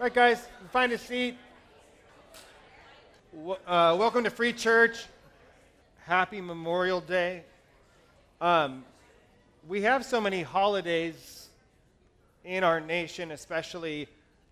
[0.00, 1.36] Right, guys, find a seat.
[3.36, 5.06] Uh, welcome to Free Church.
[6.04, 7.42] Happy Memorial Day.
[8.40, 8.84] Um,
[9.66, 11.48] we have so many holidays
[12.44, 14.06] in our nation, especially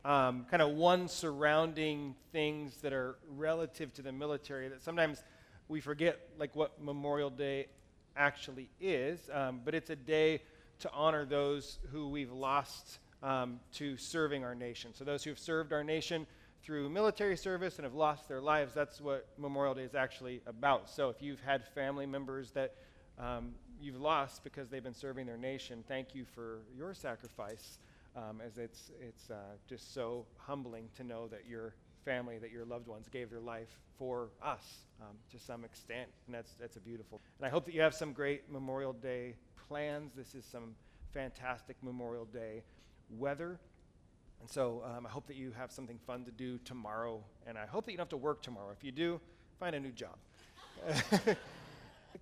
[0.04, 5.22] um, kind of one surrounding things that are relative to the military, that sometimes
[5.68, 7.68] we forget like what Memorial Day
[8.16, 9.20] actually is.
[9.32, 10.42] Um, but it's a day
[10.80, 14.92] to honor those who we've lost um, to serving our nation.
[14.94, 16.26] So those who have served our nation
[16.62, 20.90] through military service and have lost their lives, that's what Memorial Day is actually about.
[20.90, 22.74] So if you've had family members that
[23.18, 27.78] um, you've lost because they've been serving their nation, thank you for your sacrifice,
[28.16, 29.36] um, as it's, it's uh,
[29.68, 31.74] just so humbling to know that your
[32.04, 36.08] family, that your loved ones gave their life for us um, to some extent.
[36.26, 37.20] And that's, that's a beautiful.
[37.38, 39.34] And I hope that you have some great Memorial Day
[39.68, 40.12] plans.
[40.14, 40.74] This is some
[41.12, 42.62] fantastic Memorial Day
[43.10, 43.58] weather.
[44.40, 47.22] And so um, I hope that you have something fun to do tomorrow.
[47.46, 48.70] And I hope that you don't have to work tomorrow.
[48.76, 49.20] If you do,
[49.58, 50.16] find a new job.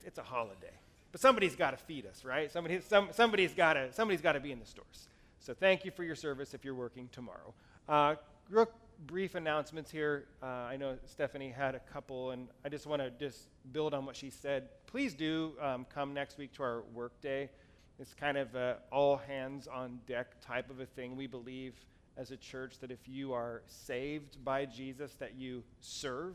[0.04, 0.72] it's a holiday.
[1.12, 2.50] But somebody's got to feed us, right?
[2.50, 5.08] Somebody, some, somebody's got to somebody's got to be in the stores.
[5.38, 7.54] So thank you for your service if you're working tomorrow.
[7.88, 8.14] Uh,
[8.48, 8.68] real
[9.06, 10.24] brief announcements here.
[10.42, 14.06] Uh, I know Stephanie had a couple, and I just want to just build on
[14.06, 14.68] what she said.
[14.86, 17.50] Please do um, come next week to our work day.
[17.98, 21.16] It's kind of a all hands on deck type of a thing.
[21.16, 21.74] We believe
[22.16, 26.34] as a church that if you are saved by Jesus, that you serve.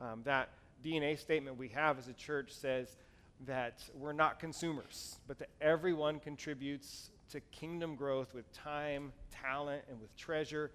[0.00, 0.50] Um, that
[0.84, 2.96] DNA statement we have as a church says
[3.46, 10.00] that we're not consumers, but that everyone contributes to kingdom growth with time, talent, and
[10.00, 10.70] with treasure.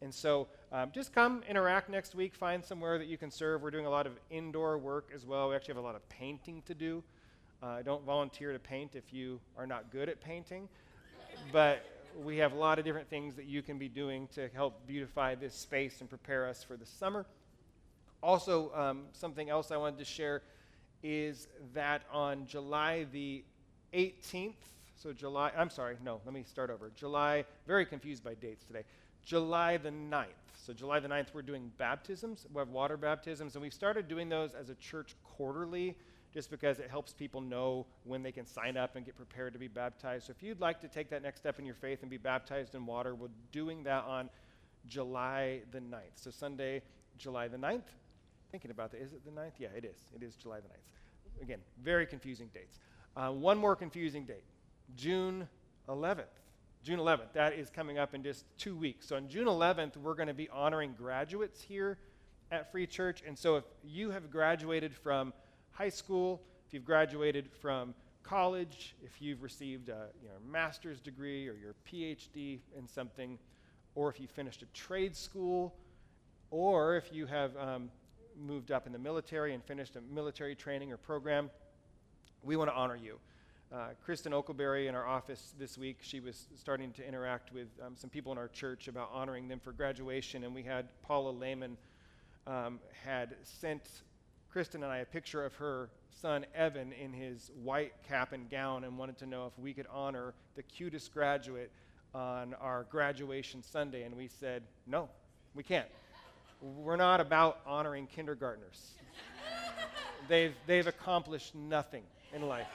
[0.00, 3.62] And so um, just come interact next week, find somewhere that you can serve.
[3.62, 5.48] We're doing a lot of indoor work as well.
[5.48, 7.02] We actually have a lot of painting to do.
[7.60, 10.68] Uh, don't volunteer to paint if you are not good at painting.
[11.52, 11.84] but
[12.24, 15.34] we have a lot of different things that you can be doing to help beautify
[15.34, 17.26] this space and prepare us for the summer.
[18.22, 20.42] Also, um, something else I wanted to share
[21.02, 23.44] is that on July the
[23.92, 24.54] 18th,
[24.96, 26.90] so July, I'm sorry, no, let me start over.
[26.96, 28.82] July, very confused by dates today.
[29.24, 30.26] July the 9th.
[30.56, 32.46] So, July the 9th, we're doing baptisms.
[32.52, 35.96] We have water baptisms, and we started doing those as a church quarterly
[36.32, 39.58] just because it helps people know when they can sign up and get prepared to
[39.58, 40.26] be baptized.
[40.26, 42.74] So, if you'd like to take that next step in your faith and be baptized
[42.74, 44.28] in water, we're doing that on
[44.86, 46.16] July the 9th.
[46.16, 46.82] So, Sunday,
[47.16, 47.82] July the 9th.
[48.50, 49.52] Thinking about that, is it the 9th?
[49.58, 49.98] Yeah, it is.
[50.14, 51.42] It is July the 9th.
[51.42, 52.78] Again, very confusing dates.
[53.16, 54.44] Uh, one more confusing date
[54.96, 55.48] June
[55.88, 56.24] 11th.
[56.82, 57.32] June 11th.
[57.34, 59.08] That is coming up in just two weeks.
[59.08, 61.98] So on June 11th, we're going to be honoring graduates here
[62.50, 63.22] at Free Church.
[63.26, 65.32] And so if you have graduated from
[65.78, 67.94] high school, if you've graduated from
[68.24, 73.38] college, if you've received a you know, master's degree or your PhD in something,
[73.94, 75.72] or if you finished a trade school,
[76.50, 77.90] or if you have um,
[78.36, 81.48] moved up in the military and finished a military training or program,
[82.42, 83.16] we want to honor you.
[83.72, 87.92] Uh, Kristen Oakleberry in our office this week, she was starting to interact with um,
[87.94, 91.76] some people in our church about honoring them for graduation, and we had Paula Lehman
[92.48, 94.02] um, had sent
[94.50, 98.84] Kristen and I a picture of her son Evan in his white cap and gown,
[98.84, 101.70] and wanted to know if we could honor the cutest graduate
[102.14, 105.08] on our graduation Sunday, and we said no,
[105.54, 105.88] we can't.
[106.60, 108.94] We're not about honoring kindergartners.
[110.28, 112.02] they've, they've accomplished nothing
[112.34, 112.66] in life.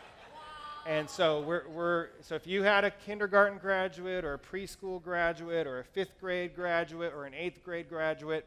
[0.86, 5.66] And so we're, we're so if you had a kindergarten graduate or a preschool graduate
[5.66, 8.46] or a fifth grade graduate or an eighth grade graduate,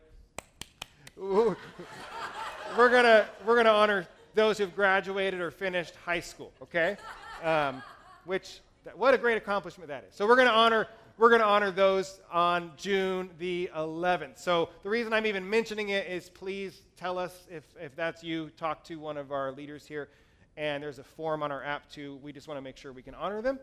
[2.77, 6.53] we're gonna we're gonna honor those who've graduated or finished high school.
[6.63, 6.97] Okay,
[7.43, 7.83] um,
[8.25, 8.61] which
[8.95, 10.15] what a great accomplishment that is.
[10.15, 10.87] So we're gonna honor
[11.19, 14.39] we're going to honor those on June the 11th.
[14.39, 18.51] So the reason I'm even mentioning it is please tell us if, if that's you.
[18.59, 20.11] Talk to one of our leaders here
[20.59, 22.19] and there's a form on our app too.
[22.23, 23.59] We just want to make sure we can honor them.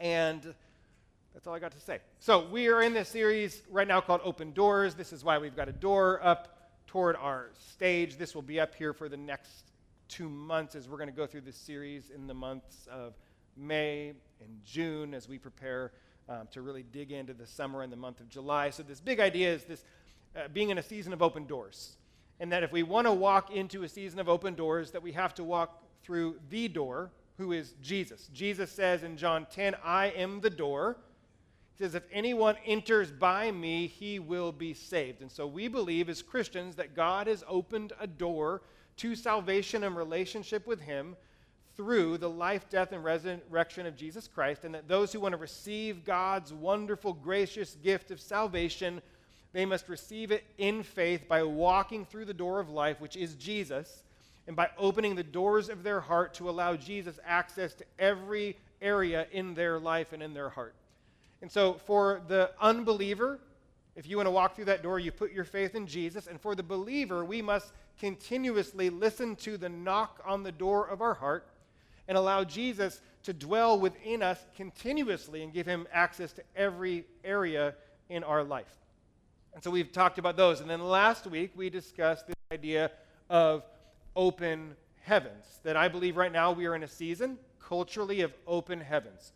[0.00, 0.54] And
[1.32, 2.00] that's all I got to say.
[2.18, 4.94] So we are in this series right now called Open Doors.
[4.94, 6.57] This is why we've got a door up
[6.88, 8.16] toward our stage.
[8.16, 9.70] This will be up here for the next
[10.08, 13.12] two months as we're going to go through this series in the months of
[13.56, 15.92] May and June as we prepare
[16.30, 18.70] um, to really dig into the summer and the month of July.
[18.70, 19.84] So this big idea is this
[20.34, 21.96] uh, being in a season of open doors.
[22.40, 25.12] And that if we want to walk into a season of open doors, that we
[25.12, 28.30] have to walk through the door, who is Jesus.
[28.32, 30.96] Jesus says in John 10, I am the door.
[31.78, 35.22] Says, If anyone enters by me, he will be saved.
[35.22, 38.62] And so we believe as Christians that God has opened a door
[38.96, 41.16] to salvation and relationship with him
[41.76, 45.38] through the life, death, and resurrection of Jesus Christ, and that those who want to
[45.38, 49.00] receive God's wonderful, gracious gift of salvation,
[49.52, 53.34] they must receive it in faith by walking through the door of life, which is
[53.34, 54.02] Jesus,
[54.48, 59.28] and by opening the doors of their heart to allow Jesus access to every area
[59.30, 60.74] in their life and in their heart.
[61.40, 63.38] And so, for the unbeliever,
[63.94, 66.26] if you want to walk through that door, you put your faith in Jesus.
[66.26, 71.00] And for the believer, we must continuously listen to the knock on the door of
[71.00, 71.48] our heart
[72.06, 77.74] and allow Jesus to dwell within us continuously and give him access to every area
[78.08, 78.72] in our life.
[79.54, 80.60] And so we've talked about those.
[80.60, 82.92] And then last week we discussed this idea
[83.28, 83.64] of
[84.14, 85.60] open heavens.
[85.64, 89.32] That I believe right now we are in a season culturally of open heavens.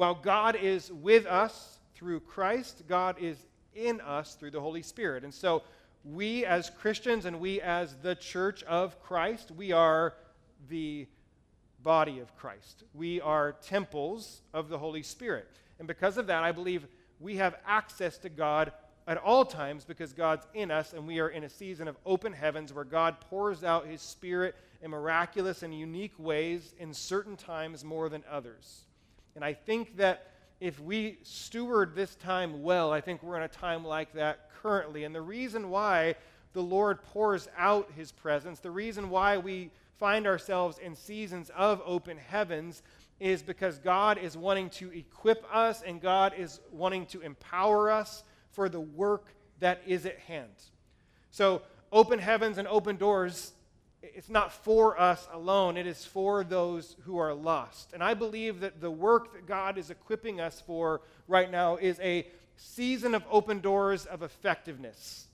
[0.00, 3.36] While God is with us through Christ, God is
[3.74, 5.24] in us through the Holy Spirit.
[5.24, 5.62] And so
[6.06, 10.14] we as Christians and we as the church of Christ, we are
[10.70, 11.06] the
[11.82, 12.84] body of Christ.
[12.94, 15.46] We are temples of the Holy Spirit.
[15.78, 16.86] And because of that, I believe
[17.18, 18.72] we have access to God
[19.06, 22.32] at all times because God's in us and we are in a season of open
[22.32, 27.84] heavens where God pours out his spirit in miraculous and unique ways in certain times
[27.84, 28.86] more than others.
[29.34, 30.26] And I think that
[30.60, 35.04] if we steward this time well, I think we're in a time like that currently.
[35.04, 36.16] And the reason why
[36.52, 41.80] the Lord pours out his presence, the reason why we find ourselves in seasons of
[41.84, 42.82] open heavens
[43.20, 48.24] is because God is wanting to equip us and God is wanting to empower us
[48.50, 50.48] for the work that is at hand.
[51.30, 51.62] So,
[51.92, 53.52] open heavens and open doors,
[54.02, 57.92] it's not for us alone, it is for those who are lost.
[57.92, 62.00] And I believe that the work that God is equipping us for right now is
[62.00, 62.26] a
[62.56, 65.26] season of open doors of effectiveness.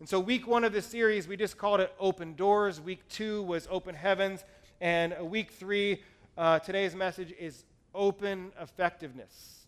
[0.00, 2.80] And so, week one of this series, we just called it Open Doors.
[2.80, 4.44] Week two was Open Heavens.
[4.80, 6.02] And week three,
[6.36, 7.64] uh, today's message is
[7.94, 9.66] Open Effectiveness.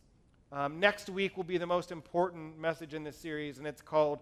[0.53, 4.21] Um, next week will be the most important message in this series, and it's called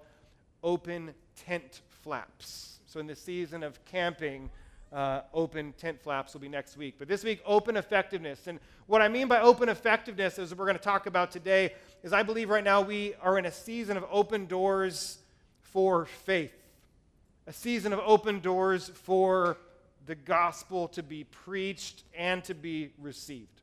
[0.65, 2.81] Open Tent Flaps.
[2.87, 4.51] So, in the season of camping,
[4.95, 6.95] uh, open tent flaps will be next week.
[6.99, 8.47] But this week, open effectiveness.
[8.47, 11.75] And what I mean by open effectiveness, as we're going to talk about today,
[12.05, 15.19] is I believe right now we are in a season of open doors
[15.61, 16.55] for faith,
[17.49, 19.57] a season of open doors for
[20.07, 23.63] the gospel to be preached and to be received.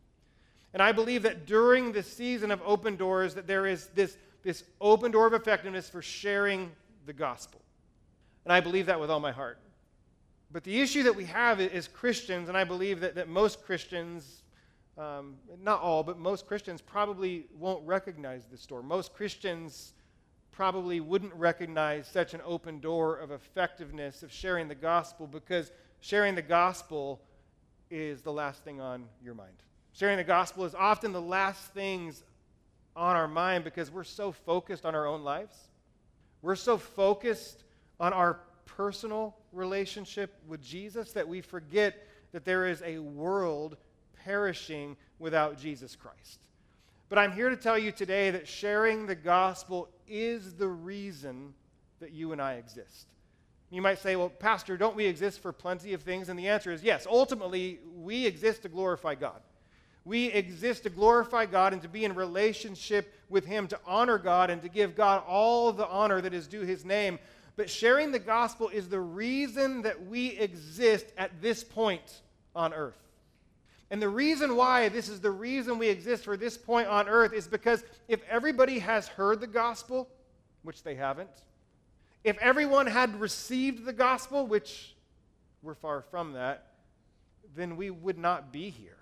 [0.73, 4.63] And I believe that during the season of open doors that there is this, this
[4.81, 6.71] open door of effectiveness for sharing
[7.05, 7.61] the gospel.
[8.45, 9.59] And I believe that with all my heart.
[10.51, 14.43] But the issue that we have is Christians, and I believe that, that most Christians,
[14.97, 18.83] um, not all, but most Christians probably won't recognize this door.
[18.83, 19.93] Most Christians
[20.51, 25.71] probably wouldn't recognize such an open door of effectiveness of sharing the gospel because
[26.01, 27.21] sharing the gospel
[27.89, 29.55] is the last thing on your mind.
[29.93, 32.23] Sharing the gospel is often the last things
[32.95, 35.55] on our mind because we're so focused on our own lives.
[36.41, 37.63] We're so focused
[37.99, 43.77] on our personal relationship with Jesus that we forget that there is a world
[44.23, 46.39] perishing without Jesus Christ.
[47.09, 51.53] But I'm here to tell you today that sharing the gospel is the reason
[51.99, 53.07] that you and I exist.
[53.69, 56.29] You might say, well, Pastor, don't we exist for plenty of things?
[56.29, 57.07] And the answer is yes.
[57.09, 59.41] Ultimately, we exist to glorify God.
[60.03, 64.49] We exist to glorify God and to be in relationship with Him, to honor God
[64.49, 67.19] and to give God all the honor that is due His name.
[67.55, 72.21] But sharing the gospel is the reason that we exist at this point
[72.55, 72.97] on earth.
[73.91, 77.33] And the reason why this is the reason we exist for this point on earth
[77.33, 80.07] is because if everybody has heard the gospel,
[80.63, 81.29] which they haven't,
[82.23, 84.95] if everyone had received the gospel, which
[85.61, 86.67] we're far from that,
[87.53, 89.00] then we would not be here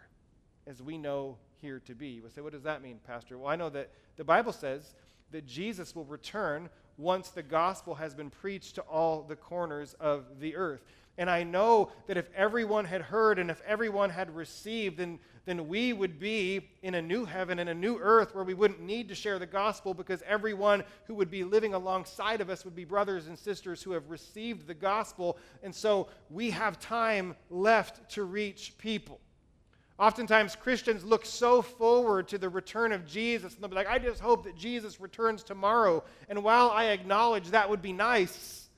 [0.70, 2.08] as we know here to be.
[2.10, 3.38] You say, what does that mean, Pastor?
[3.38, 4.94] Well, I know that the Bible says
[5.32, 10.40] that Jesus will return once the gospel has been preached to all the corners of
[10.40, 10.84] the earth.
[11.18, 15.68] And I know that if everyone had heard and if everyone had received, then, then
[15.68, 19.10] we would be in a new heaven and a new earth where we wouldn't need
[19.10, 22.86] to share the gospel because everyone who would be living alongside of us would be
[22.86, 25.38] brothers and sisters who have received the gospel.
[25.64, 29.20] And so we have time left to reach people.
[30.00, 34.00] Oftentimes, Christians look so forward to the return of Jesus, and they'll be like, I
[34.00, 36.06] just hope that Jesus returns tomorrow.
[36.30, 38.70] And while I acknowledge that would be nice,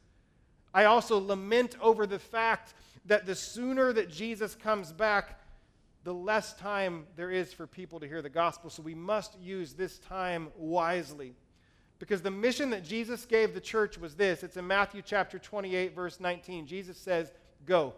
[0.74, 2.74] I also lament over the fact
[3.06, 5.40] that the sooner that Jesus comes back,
[6.04, 8.72] the less time there is for people to hear the gospel.
[8.72, 11.36] So we must use this time wisely.
[12.00, 15.94] Because the mission that Jesus gave the church was this it's in Matthew chapter 28,
[15.94, 16.66] verse 19.
[16.66, 17.32] Jesus says,
[17.68, 17.94] Go.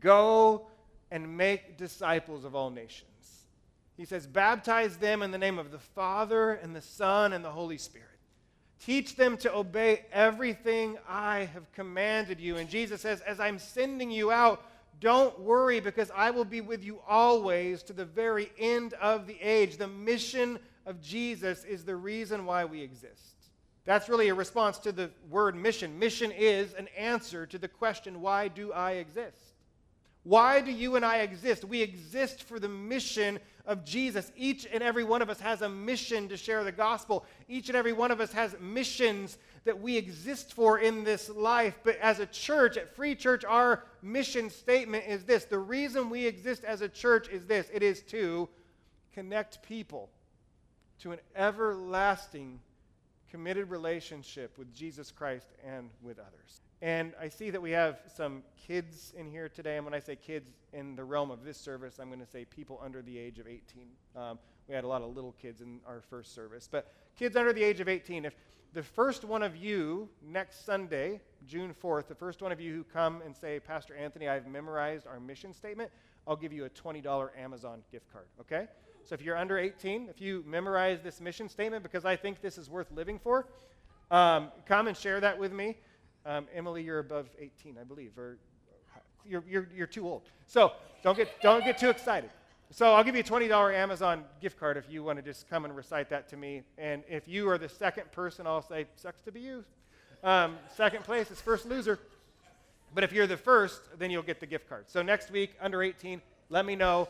[0.00, 0.66] Go
[1.10, 3.08] and make disciples of all nations.
[3.96, 7.50] He says, Baptize them in the name of the Father and the Son and the
[7.50, 8.08] Holy Spirit.
[8.84, 12.56] Teach them to obey everything I have commanded you.
[12.56, 14.62] And Jesus says, As I'm sending you out,
[15.00, 19.40] don't worry because I will be with you always to the very end of the
[19.40, 19.76] age.
[19.76, 23.34] The mission of Jesus is the reason why we exist.
[23.84, 25.98] That's really a response to the word mission.
[25.98, 29.53] Mission is an answer to the question, why do I exist?
[30.24, 31.64] Why do you and I exist?
[31.64, 34.32] We exist for the mission of Jesus.
[34.36, 37.24] Each and every one of us has a mission to share the gospel.
[37.46, 41.78] Each and every one of us has missions that we exist for in this life.
[41.84, 46.26] But as a church, at Free Church, our mission statement is this the reason we
[46.26, 48.48] exist as a church is this it is to
[49.12, 50.10] connect people
[51.00, 52.60] to an everlasting
[53.30, 56.60] committed relationship with Jesus Christ and with others.
[56.84, 59.76] And I see that we have some kids in here today.
[59.76, 62.44] And when I say kids in the realm of this service, I'm going to say
[62.44, 63.86] people under the age of 18.
[64.14, 64.38] Um,
[64.68, 66.68] we had a lot of little kids in our first service.
[66.70, 68.34] But kids under the age of 18, if
[68.74, 72.84] the first one of you next Sunday, June 4th, the first one of you who
[72.84, 75.90] come and say, Pastor Anthony, I've memorized our mission statement,
[76.28, 78.66] I'll give you a $20 Amazon gift card, okay?
[79.04, 82.58] So if you're under 18, if you memorize this mission statement because I think this
[82.58, 83.46] is worth living for,
[84.10, 85.78] um, come and share that with me.
[86.26, 88.38] Um, Emily, you're above 18, I believe, or
[89.26, 90.22] you're, you're, you're too old.
[90.46, 92.30] So don't get, don't get too excited.
[92.70, 95.64] So I'll give you a $20 Amazon gift card if you want to just come
[95.64, 96.62] and recite that to me.
[96.78, 99.64] And if you are the second person, I'll say, sucks to be you.
[100.22, 101.98] Um, second place is first loser.
[102.94, 104.84] But if you're the first, then you'll get the gift card.
[104.88, 107.08] So next week, under 18, let me know.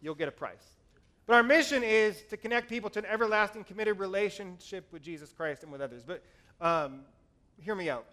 [0.00, 0.76] You'll get a prize.
[1.26, 5.62] But our mission is to connect people to an everlasting, committed relationship with Jesus Christ
[5.62, 6.02] and with others.
[6.06, 6.22] But
[6.60, 7.00] um,
[7.58, 8.04] hear me out.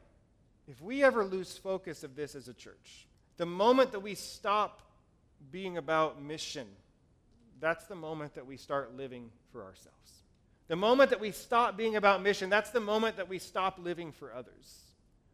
[0.68, 4.82] If we ever lose focus of this as a church, the moment that we stop
[5.51, 6.68] being about mission,
[7.60, 9.98] that's the moment that we start living for ourselves.
[10.68, 14.12] The moment that we stop being about mission, that's the moment that we stop living
[14.12, 14.82] for others.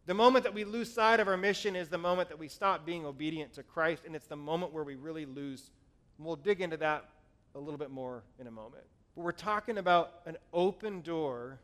[0.07, 2.86] The moment that we lose sight of our mission is the moment that we stop
[2.86, 5.69] being obedient to Christ, and it's the moment where we really lose.
[6.17, 7.10] And we'll dig into that
[7.55, 8.84] a little bit more in a moment.
[9.15, 11.60] But we're talking about an open door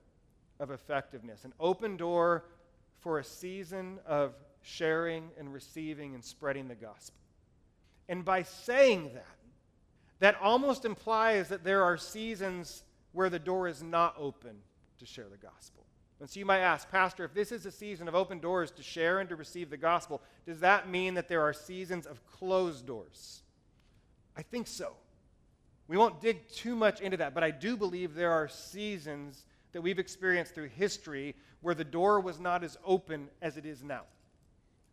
[0.59, 2.43] of effectiveness, an open door
[3.03, 7.19] for a season of sharing and receiving and spreading the gospel.
[8.07, 9.25] And by saying that,
[10.19, 14.55] that almost implies that there are seasons where the door is not open
[14.99, 15.83] to share the gospel.
[16.19, 18.83] And so you might ask, Pastor, if this is a season of open doors to
[18.83, 22.87] share and to receive the gospel, does that mean that there are seasons of closed
[22.87, 23.41] doors?
[24.37, 24.93] I think so.
[25.89, 29.81] We won't dig too much into that, but I do believe there are seasons that
[29.81, 34.03] we've experienced through history where the door was not as open as it is now.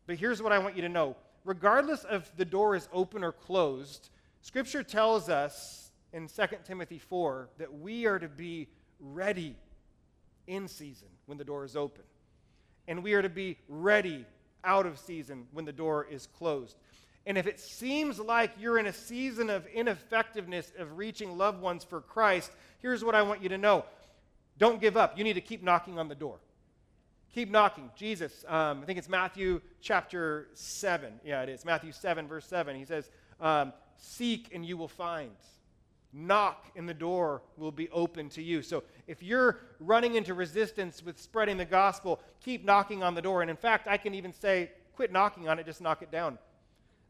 [0.07, 3.33] But here's what I want you to know regardless of the door is open or
[3.33, 4.11] closed,
[4.43, 8.69] Scripture tells us in 2 Timothy 4 that we are to be
[8.99, 9.57] ready
[10.47, 12.05] in season when the door is open.
[12.89, 14.27] And we are to be ready
[14.65, 16.77] out of season when the door is closed.
[17.27, 21.85] And if it seems like you're in a season of ineffectiveness of reaching loved ones
[21.85, 23.85] for Christ, here's what I want you to know
[24.61, 25.19] don't give up.
[25.19, 26.38] You need to keep knocking on the door.
[27.35, 27.90] Keep knocking.
[27.97, 31.14] Jesus, um, I think it's Matthew chapter 7.
[31.25, 31.64] Yeah, it is.
[31.64, 32.76] Matthew 7, verse 7.
[32.76, 35.31] He says, um, Seek and you will find.
[36.12, 38.62] Knock and the door will be open to you.
[38.62, 43.43] So if you're running into resistance with spreading the gospel, keep knocking on the door.
[43.43, 46.37] And in fact, I can even say, quit knocking on it, just knock it down.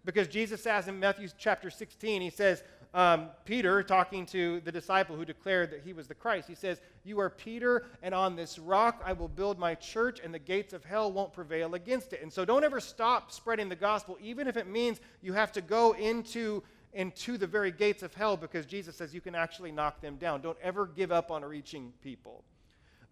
[0.04, 5.14] Because Jesus says in Matthew chapter 16, he says, um, Peter, talking to the disciple
[5.14, 8.58] who declared that he was the Christ, he says, You are Peter, and on this
[8.58, 12.22] rock I will build my church, and the gates of hell won't prevail against it.
[12.22, 15.60] And so don't ever stop spreading the gospel, even if it means you have to
[15.60, 20.00] go into, into the very gates of hell, because Jesus says you can actually knock
[20.00, 20.40] them down.
[20.40, 22.42] Don't ever give up on reaching people.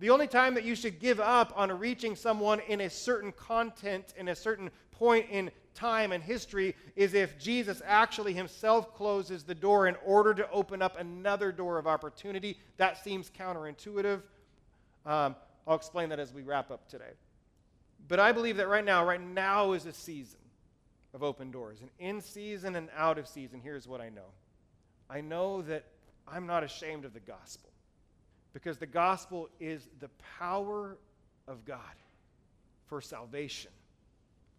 [0.01, 4.15] The only time that you should give up on reaching someone in a certain content,
[4.17, 9.55] in a certain point in time and history is if Jesus actually himself closes the
[9.55, 12.59] door in order to open up another door of opportunity.
[12.79, 14.23] That seems counterintuitive.
[15.07, 17.13] Um, I'll explain that as we wrap up today.
[18.09, 20.41] But I believe that right now, right now is a season
[21.15, 21.79] of open doors.
[21.81, 24.33] And in season and out of season, here's what I know
[25.09, 25.85] I know that
[26.27, 27.71] I'm not ashamed of the gospel
[28.53, 30.99] because the gospel is the power
[31.47, 31.79] of God
[32.87, 33.71] for salvation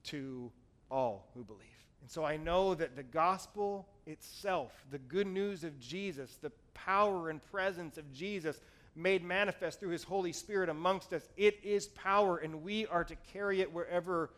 [0.06, 0.52] to
[0.90, 1.66] all who believe.
[2.02, 7.30] And so I know that the gospel itself, the good news of Jesus, the power
[7.30, 8.60] and presence of Jesus
[8.96, 13.16] made manifest through his Holy Spirit amongst us, it is power, and we are to
[13.34, 14.32] carry it wherever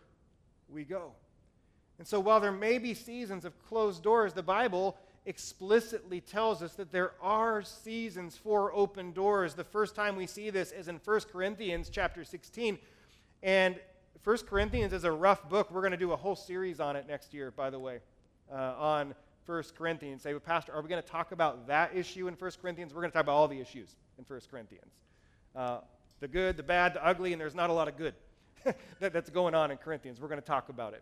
[0.70, 1.12] we go.
[1.98, 6.74] And so while there may be seasons of closed doors, the Bible explicitly tells us
[6.74, 9.54] that there are seasons for open doors.
[9.54, 12.80] The first time we see this is in 1 Corinthians chapter 16.
[13.44, 13.80] And
[14.24, 15.72] 1 Corinthians is a rough book.
[15.72, 18.00] We're going to do a whole series on it next year, by the way,
[18.52, 19.16] uh, on
[19.48, 20.22] 1 Corinthians.
[20.22, 22.94] Say, Pastor, are we going to talk about that issue in 1 Corinthians?
[22.94, 24.92] We're going to talk about all the issues in 1 Corinthians
[25.56, 25.80] uh,
[26.20, 28.14] the good, the bad, the ugly, and there's not a lot of good
[29.00, 30.22] that, that's going on in Corinthians.
[30.22, 31.02] We're going to talk about it.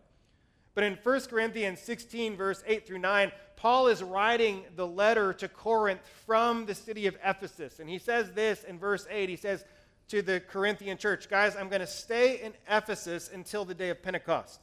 [0.74, 5.48] But in 1 Corinthians 16, verse 8 through 9, Paul is writing the letter to
[5.48, 7.80] Corinth from the city of Ephesus.
[7.80, 9.28] And he says this in verse 8.
[9.28, 9.64] He says
[10.10, 14.02] to the Corinthian church, Guys, I'm going to stay in Ephesus until the day of
[14.02, 14.60] Pentecost.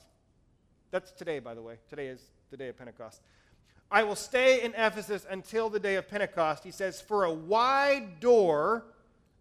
[0.91, 1.77] That's today, by the way.
[1.89, 2.19] Today is
[2.51, 3.21] the day of Pentecost.
[3.89, 6.65] I will stay in Ephesus until the day of Pentecost.
[6.65, 8.87] He says, For a wide door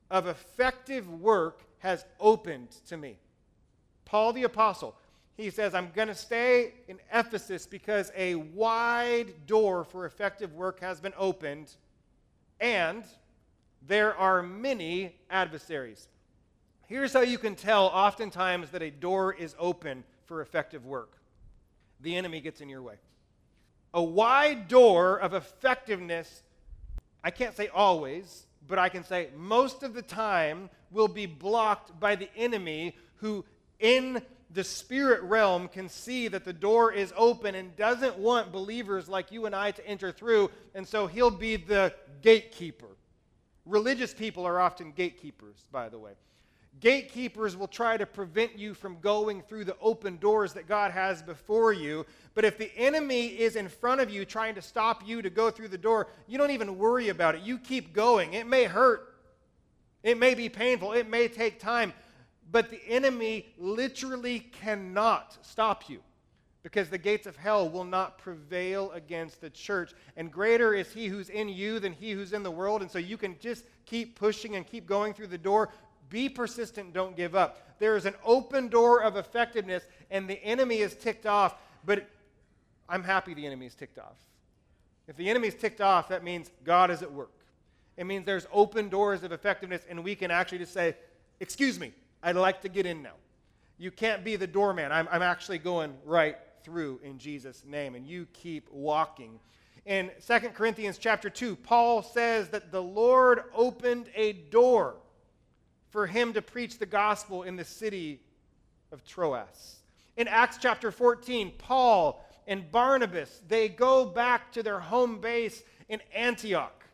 [0.09, 3.17] of effective work has opened to me.
[4.05, 4.95] Paul the Apostle,
[5.37, 10.79] he says, I'm going to stay in Ephesus because a wide door for effective work
[10.79, 11.73] has been opened,
[12.61, 13.03] and
[13.87, 16.09] there are many adversaries.
[16.89, 21.13] Here's how you can tell oftentimes that a door is open for effective work
[22.01, 22.97] the enemy gets in your way
[23.97, 26.43] a wide door of effectiveness,
[27.25, 31.99] I can't say always, but I can say most of the time, will be blocked
[31.99, 33.45] by the enemy who,
[33.81, 39.09] in the spirit realm, can see that the door is open and doesn't want believers
[39.09, 42.87] like you and I to enter through, and so he'll be the gatekeeper.
[43.67, 46.13] Religious people are often gatekeepers, by the way.
[46.79, 51.23] Gatekeepers will try to prevent you from going through the open doors that God has
[51.23, 52.07] before you.
[52.35, 55.51] But if the enemy is in front of you trying to stop you to go
[55.51, 57.43] through the door, you don't even worry about it.
[57.43, 58.35] You keep going.
[58.35, 59.15] It may hurt,
[60.03, 61.93] it may be painful, it may take time,
[62.53, 66.01] but the enemy literally cannot stop you
[66.67, 69.93] because the gates of hell will not prevail against the church.
[70.17, 72.83] And greater is he who's in you than he who's in the world.
[72.83, 75.71] And so you can just keep pushing and keep going through the door
[76.09, 77.79] be persistent, don't give up.
[77.79, 82.09] There is an open door of effectiveness, and the enemy is ticked off, but
[82.89, 84.17] I'm happy the enemy is ticked off.
[85.07, 87.31] If the enemy is ticked off, that means God is at work.
[87.97, 90.97] It means there's open doors of effectiveness, and we can actually just say,
[91.39, 93.13] Excuse me, I'd like to get in now.
[93.79, 94.91] You can't be the doorman.
[94.91, 99.39] I'm, I'm actually going right through in Jesus' name, and you keep walking.
[99.85, 104.97] In 2 Corinthians chapter 2, Paul says that the Lord opened a door
[105.91, 108.21] for him to preach the gospel in the city
[108.91, 109.77] of Troas.
[110.17, 116.01] In Acts chapter 14, Paul and Barnabas, they go back to their home base in
[116.13, 116.85] Antioch.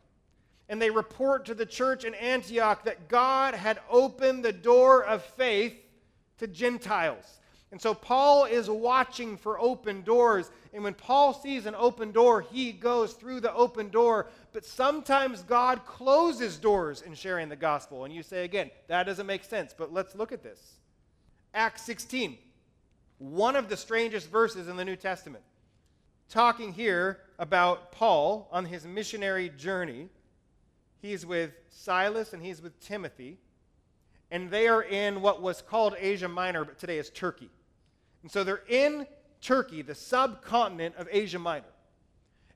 [0.69, 5.23] And they report to the church in Antioch that God had opened the door of
[5.23, 5.75] faith
[6.37, 7.39] to Gentiles.
[7.73, 10.51] And so Paul is watching for open doors.
[10.75, 14.29] And when Paul sees an open door, he goes through the open door.
[14.53, 18.05] But sometimes God closes doors in sharing the gospel.
[18.05, 19.75] And you say, again, that doesn't make sense.
[19.77, 20.75] But let's look at this.
[21.55, 22.37] Acts 16,
[23.19, 25.43] one of the strangest verses in the New Testament.
[26.29, 30.11] Talking here about Paul on his missionary journey.
[31.01, 33.39] He's with Silas and he's with Timothy.
[34.31, 37.49] And they are in what was called Asia Minor, but today is Turkey.
[38.23, 39.07] And so they're in
[39.41, 41.67] Turkey, the subcontinent of Asia Minor.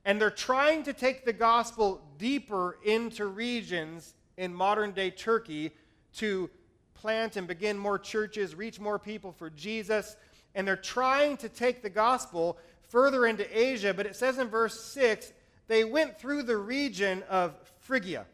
[0.05, 5.73] And they're trying to take the gospel deeper into regions in modern day Turkey
[6.15, 6.49] to
[6.95, 10.17] plant and begin more churches, reach more people for Jesus.
[10.55, 13.93] And they're trying to take the gospel further into Asia.
[13.93, 15.33] But it says in verse 6
[15.69, 18.25] they went through the region of Phrygia.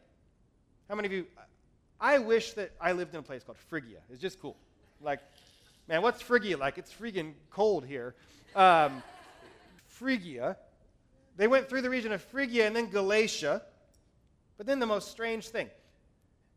[0.88, 1.26] How many of you?
[1.98, 3.98] I wish that I lived in a place called Phrygia.
[4.10, 4.56] It's just cool.
[5.00, 5.20] Like,
[5.88, 6.78] Man, what's Phrygia like?
[6.78, 8.14] It's freaking cold here.
[8.54, 9.02] Um,
[9.86, 10.56] Phrygia.
[11.36, 13.62] They went through the region of Phrygia and then Galatia.
[14.58, 15.70] But then the most strange thing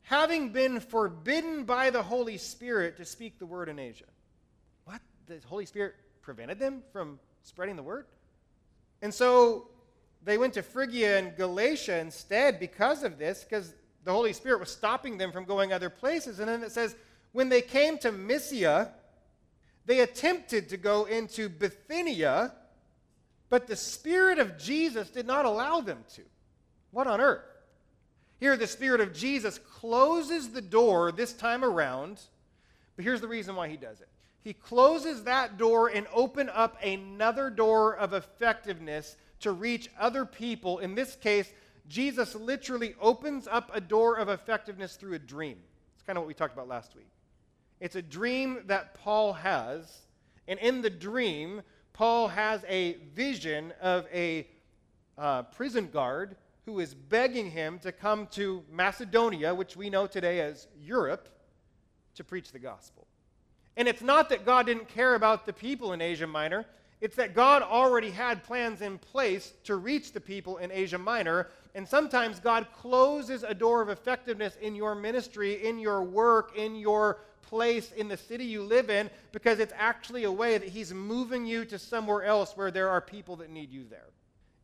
[0.06, 4.06] having been forbidden by the Holy Spirit to speak the word in Asia.
[4.86, 5.02] What?
[5.26, 8.06] The Holy Spirit prevented them from spreading the word?
[9.02, 9.70] And so
[10.24, 14.70] they went to Phrygia and Galatia instead because of this, because the Holy Spirit was
[14.70, 16.40] stopping them from going other places.
[16.40, 16.96] And then it says,
[17.32, 18.92] when they came to Mysia,
[19.86, 22.54] they attempted to go into Bithynia,
[23.50, 26.21] but the Spirit of Jesus did not allow them to.
[26.91, 27.45] What on earth?
[28.39, 32.19] Here, the Spirit of Jesus closes the door this time around,
[32.95, 34.10] but here's the reason why he does it.
[34.43, 40.80] He closes that door and open up another door of effectiveness to reach other people.
[40.80, 41.52] In this case,
[41.88, 45.58] Jesus literally opens up a door of effectiveness through a dream.
[45.95, 47.08] It's kind of what we talked about last week.
[47.80, 50.02] It's a dream that Paul has.
[50.48, 51.62] And in the dream,
[51.94, 54.48] Paul has a vision of a
[55.18, 56.36] uh, prison guard
[56.66, 61.30] who is begging him to come to Macedonia, which we know today as Europe,
[62.16, 63.08] to preach the gospel.
[63.78, 66.66] And it's not that God didn't care about the people in Asia Minor,
[67.02, 71.50] it's that God already had plans in place to reach the people in Asia Minor.
[71.76, 76.76] And sometimes God closes a door of effectiveness in your ministry, in your work, in
[76.76, 80.94] your place, in the city you live in, because it's actually a way that He's
[80.94, 84.10] moving you to somewhere else where there are people that need you there.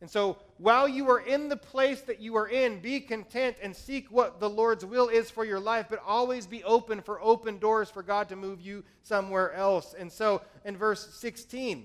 [0.02, 3.74] And so while you are in the place that you are in, be content and
[3.74, 7.58] seek what the Lord's will is for your life, but always be open for open
[7.58, 9.94] doors for God to move you somewhere else.
[9.96, 11.84] And so in verse 16,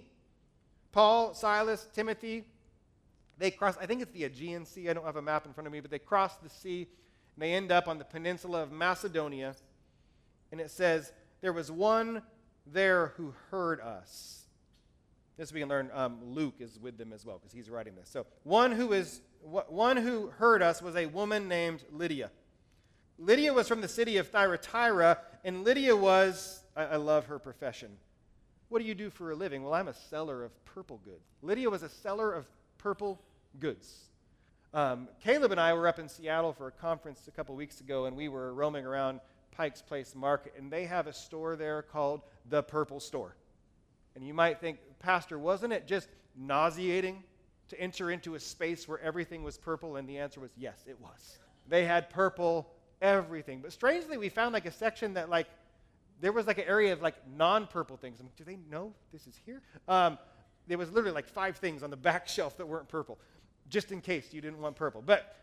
[0.92, 2.46] Paul, Silas, Timothy,
[3.38, 4.90] they cross, I think it's the Aegean Sea.
[4.90, 6.88] I don't have a map in front of me, but they cross the sea
[7.36, 9.56] and they end up on the peninsula of Macedonia.
[10.52, 12.22] And it says, There was one
[12.66, 14.44] there who heard us.
[15.38, 15.92] This we can learn.
[15.94, 18.10] Um, Luke is with them as well because he's writing this.
[18.10, 22.32] So one who is one who heard us was a woman named Lydia.
[23.20, 27.98] Lydia was from the city of Thyatira, and Lydia was I, I love her profession.
[28.70, 29.64] What do you do for a living?
[29.64, 31.26] Well, I'm a seller of purple goods.
[31.42, 32.46] Lydia was a seller of
[32.78, 33.22] purple
[33.60, 34.10] goods.
[34.74, 38.06] Um, Caleb and I were up in Seattle for a conference a couple weeks ago,
[38.06, 39.22] and we were roaming around
[39.58, 43.36] Pike's Place Market, and they have a store there called the Purple Store.
[44.16, 47.24] And you might think, Pastor, wasn't it just nauseating
[47.70, 49.96] to enter into a space where everything was purple?
[49.96, 51.40] And the answer was yes, it was.
[51.68, 52.70] They had purple
[53.02, 53.60] everything.
[53.62, 55.48] But strangely, we found like a section that like
[56.22, 58.20] there was like an area of like non-purple things.
[58.20, 59.64] I'm mean, do they know this is here?
[59.88, 60.20] Um,
[60.68, 63.18] there was literally like five things on the back shelf that weren't purple,
[63.70, 65.02] just in case you didn't want purple.
[65.04, 65.36] But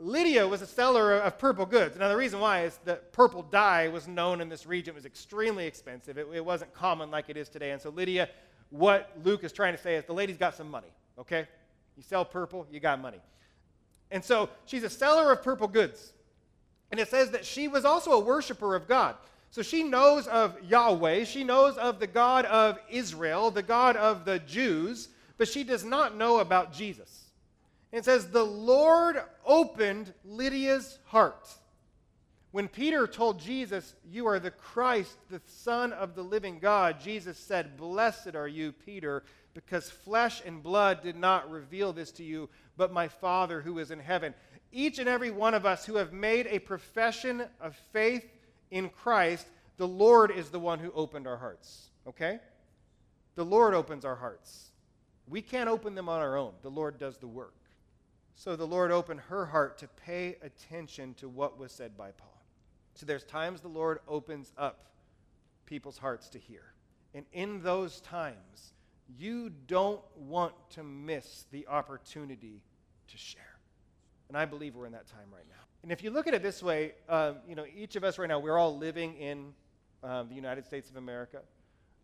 [0.00, 1.98] Lydia was a seller of purple goods.
[1.98, 4.92] Now, the reason why is that purple dye was known in this region.
[4.92, 6.16] It was extremely expensive.
[6.16, 7.72] It, it, wasn't common like it is today.
[7.72, 8.30] And so, Lydia,
[8.70, 11.46] what Luke is trying to say is the lady's got some money, okay?
[11.96, 13.20] You sell purple, you got money.
[14.10, 16.14] And so, she's a seller of purple goods.
[16.90, 19.16] And it says that she was also a worshiper of God.
[19.50, 24.24] So, she knows of Yahweh, she knows of the God of Israel, the God of
[24.24, 27.19] the Jews, but she does not know about Jesus.
[27.92, 31.48] It says, The Lord opened Lydia's heart.
[32.52, 37.38] When Peter told Jesus, You are the Christ, the Son of the living God, Jesus
[37.38, 39.22] said, Blessed are you, Peter,
[39.54, 43.90] because flesh and blood did not reveal this to you, but my Father who is
[43.90, 44.34] in heaven.
[44.72, 48.24] Each and every one of us who have made a profession of faith
[48.70, 51.90] in Christ, the Lord is the one who opened our hearts.
[52.06, 52.38] Okay?
[53.34, 54.70] The Lord opens our hearts.
[55.28, 57.54] We can't open them on our own, the Lord does the work.
[58.42, 62.42] So the Lord opened her heart to pay attention to what was said by Paul.
[62.94, 64.86] So there's times the Lord opens up
[65.66, 66.72] people's hearts to hear.
[67.12, 68.72] And in those times,
[69.18, 72.62] you don't want to miss the opportunity
[73.08, 73.58] to share.
[74.28, 75.62] And I believe we're in that time right now.
[75.82, 78.28] And if you look at it this way, um, you know, each of us right
[78.30, 79.52] now, we're all living in
[80.02, 81.40] um, the United States of America.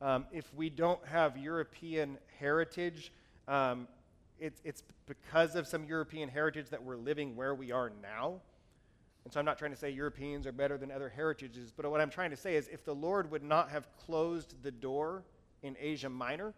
[0.03, 3.11] Um, if we don't have European heritage,
[3.49, 3.89] um,
[4.39, 8.41] it's, it's because of some European heritage that we're living where we are now.
[9.25, 12.01] And so I'm not trying to say Europeans are better than other heritages, but what
[12.01, 15.25] I'm trying to say is if the Lord would not have closed the door
[15.63, 16.55] in Asia Minor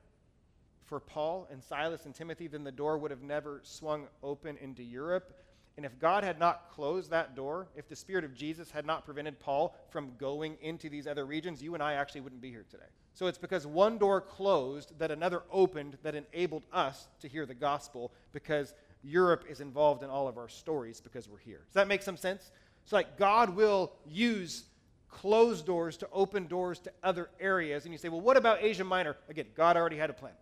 [0.85, 4.83] for Paul and Silas and Timothy, then the door would have never swung open into
[4.83, 5.35] Europe.
[5.77, 9.05] And if God had not closed that door, if the Spirit of Jesus had not
[9.05, 12.67] prevented Paul from going into these other regions, you and I actually wouldn't be here
[12.69, 12.85] today.
[13.19, 17.55] So it's because one door closed that another opened that enabled us to hear the
[17.55, 21.63] gospel because Europe is involved in all of our stories because we're here.
[21.67, 22.53] Does that make some sense?
[22.85, 24.67] It's like God will use
[25.09, 27.87] closed doors to open doors to other areas.
[27.87, 29.17] And you say, well, what about Asia Minor?
[29.29, 30.35] Again, God already had a plan.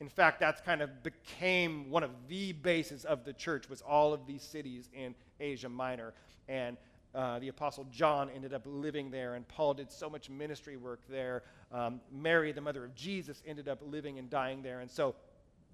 [0.00, 4.14] In fact, that's kind of became one of the bases of the church was all
[4.14, 6.14] of these cities in Asia Minor.
[6.48, 6.78] And
[7.14, 11.00] uh, the Apostle John ended up living there, and Paul did so much ministry work
[11.08, 11.42] there.
[11.70, 14.80] Um, Mary, the mother of Jesus, ended up living and dying there.
[14.80, 15.14] And so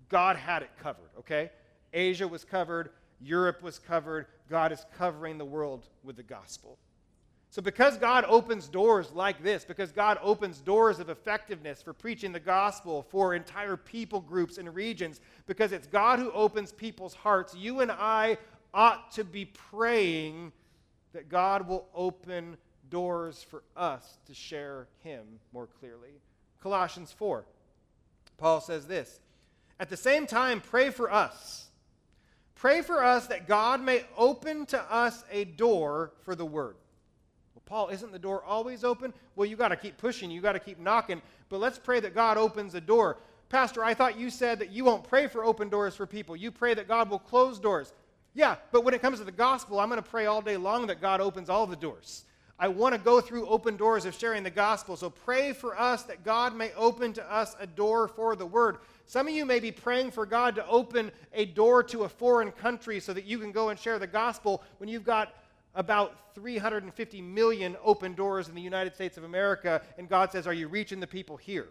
[0.08, 1.50] God had it covered, okay?
[1.92, 4.26] Asia was covered, Europe was covered.
[4.48, 6.78] God is covering the world with the gospel.
[7.50, 12.30] So, because God opens doors like this, because God opens doors of effectiveness for preaching
[12.30, 17.54] the gospel for entire people groups and regions, because it's God who opens people's hearts,
[17.54, 18.36] you and I
[18.74, 20.52] ought to be praying
[21.18, 22.56] that God will open
[22.90, 26.20] doors for us to share Him more clearly.
[26.62, 27.44] Colossians 4,
[28.36, 29.18] Paul says this
[29.80, 31.70] At the same time, pray for us.
[32.54, 36.76] Pray for us that God may open to us a door for the word.
[37.56, 39.12] Well, Paul, isn't the door always open?
[39.34, 42.14] Well, you got to keep pushing, you got to keep knocking, but let's pray that
[42.14, 43.18] God opens a door.
[43.48, 46.36] Pastor, I thought you said that you won't pray for open doors for people.
[46.36, 47.92] You pray that God will close doors.
[48.38, 50.86] Yeah, but when it comes to the gospel, I'm going to pray all day long
[50.86, 52.22] that God opens all the doors.
[52.56, 54.96] I want to go through open doors of sharing the gospel.
[54.96, 58.76] So pray for us that God may open to us a door for the word.
[59.06, 62.52] Some of you may be praying for God to open a door to a foreign
[62.52, 65.34] country so that you can go and share the gospel when you've got
[65.74, 70.52] about 350 million open doors in the United States of America, and God says, Are
[70.52, 71.70] you reaching the people here?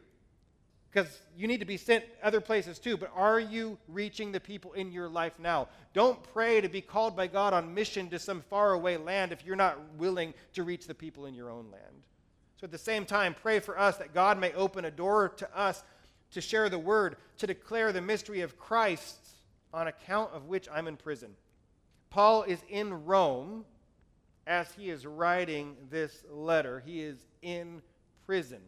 [0.92, 4.74] Because you need to be sent other places too, but are you reaching the people
[4.74, 5.68] in your life now?
[5.94, 9.56] Don't pray to be called by God on mission to some faraway land if you're
[9.56, 12.04] not willing to reach the people in your own land.
[12.60, 15.58] So at the same time, pray for us that God may open a door to
[15.58, 15.84] us
[16.32, 19.18] to share the word, to declare the mystery of Christ,
[19.74, 21.36] on account of which I'm in prison.
[22.10, 23.66] Paul is in Rome
[24.48, 26.82] as he is writing this letter.
[26.86, 27.82] He is in
[28.26, 28.62] prison.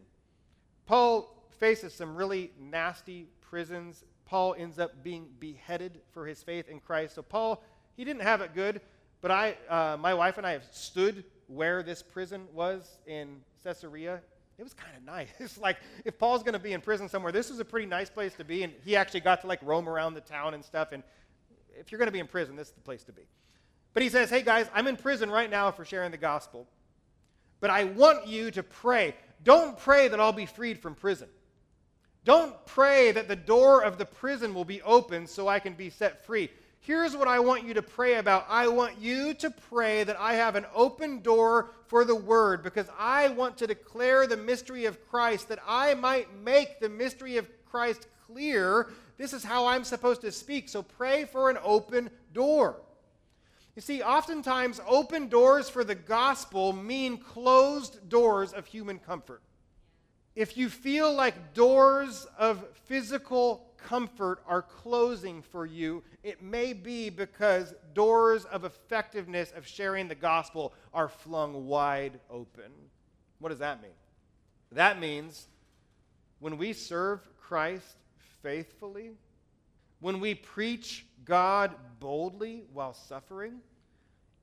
[0.86, 4.02] Paul faces some really nasty prisons.
[4.24, 7.14] Paul ends up being beheaded for his faith in Christ.
[7.14, 7.62] So Paul,
[7.96, 8.80] he didn't have it good,
[9.20, 14.20] but I, uh, my wife and I have stood where this prison was in Caesarea.
[14.58, 15.28] It was kind of nice.
[15.38, 18.08] It's like if Paul's going to be in prison somewhere, this is a pretty nice
[18.08, 20.92] place to be, and he actually got to like roam around the town and stuff.
[20.92, 21.02] And
[21.78, 23.22] if you're going to be in prison, this is the place to be.
[23.92, 26.66] But he says, "Hey guys, I'm in prison right now for sharing the gospel,
[27.60, 29.16] but I want you to pray.
[29.42, 31.28] Don't pray that I'll be freed from prison."
[32.24, 35.90] Don't pray that the door of the prison will be open so I can be
[35.90, 36.50] set free.
[36.80, 38.46] Here's what I want you to pray about.
[38.48, 42.86] I want you to pray that I have an open door for the word because
[42.98, 47.46] I want to declare the mystery of Christ, that I might make the mystery of
[47.66, 48.88] Christ clear.
[49.18, 50.68] This is how I'm supposed to speak.
[50.68, 52.80] So pray for an open door.
[53.76, 59.42] You see, oftentimes open doors for the gospel mean closed doors of human comfort.
[60.34, 67.10] If you feel like doors of physical comfort are closing for you, it may be
[67.10, 72.70] because doors of effectiveness of sharing the gospel are flung wide open.
[73.38, 73.90] What does that mean?
[74.72, 75.48] That means
[76.38, 77.96] when we serve Christ
[78.42, 79.12] faithfully,
[80.00, 83.60] when we preach God boldly while suffering,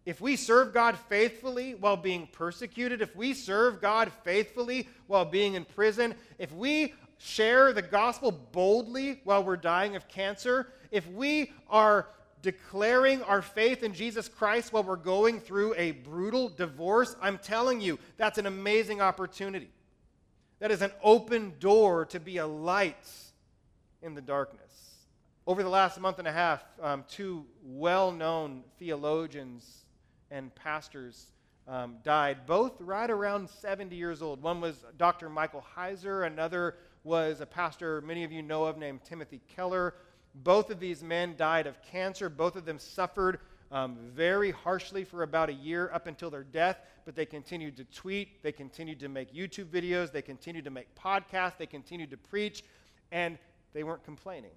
[0.07, 5.55] if we serve God faithfully while being persecuted, if we serve God faithfully while being
[5.55, 11.51] in prison, if we share the gospel boldly while we're dying of cancer, if we
[11.69, 12.07] are
[12.41, 17.81] declaring our faith in Jesus Christ while we're going through a brutal divorce, I'm telling
[17.81, 19.71] you, that's an amazing opportunity.
[20.59, 22.95] That is an open door to be a light
[24.01, 24.63] in the darkness.
[25.45, 29.83] Over the last month and a half, um, two well known theologians
[30.31, 31.27] and pastors
[31.67, 34.41] um, died, both right around 70 years old.
[34.41, 35.29] One was Dr.
[35.29, 39.93] Michael Heiser, another was a pastor many of you know of named Timothy Keller.
[40.35, 42.29] Both of these men died of cancer.
[42.29, 43.39] Both of them suffered
[43.71, 47.83] um, very harshly for about a year up until their death, but they continued to
[47.85, 52.17] tweet, they continued to make YouTube videos, they continued to make podcasts, they continued to
[52.17, 52.63] preach,
[53.11, 53.37] and
[53.73, 54.51] they weren't complaining.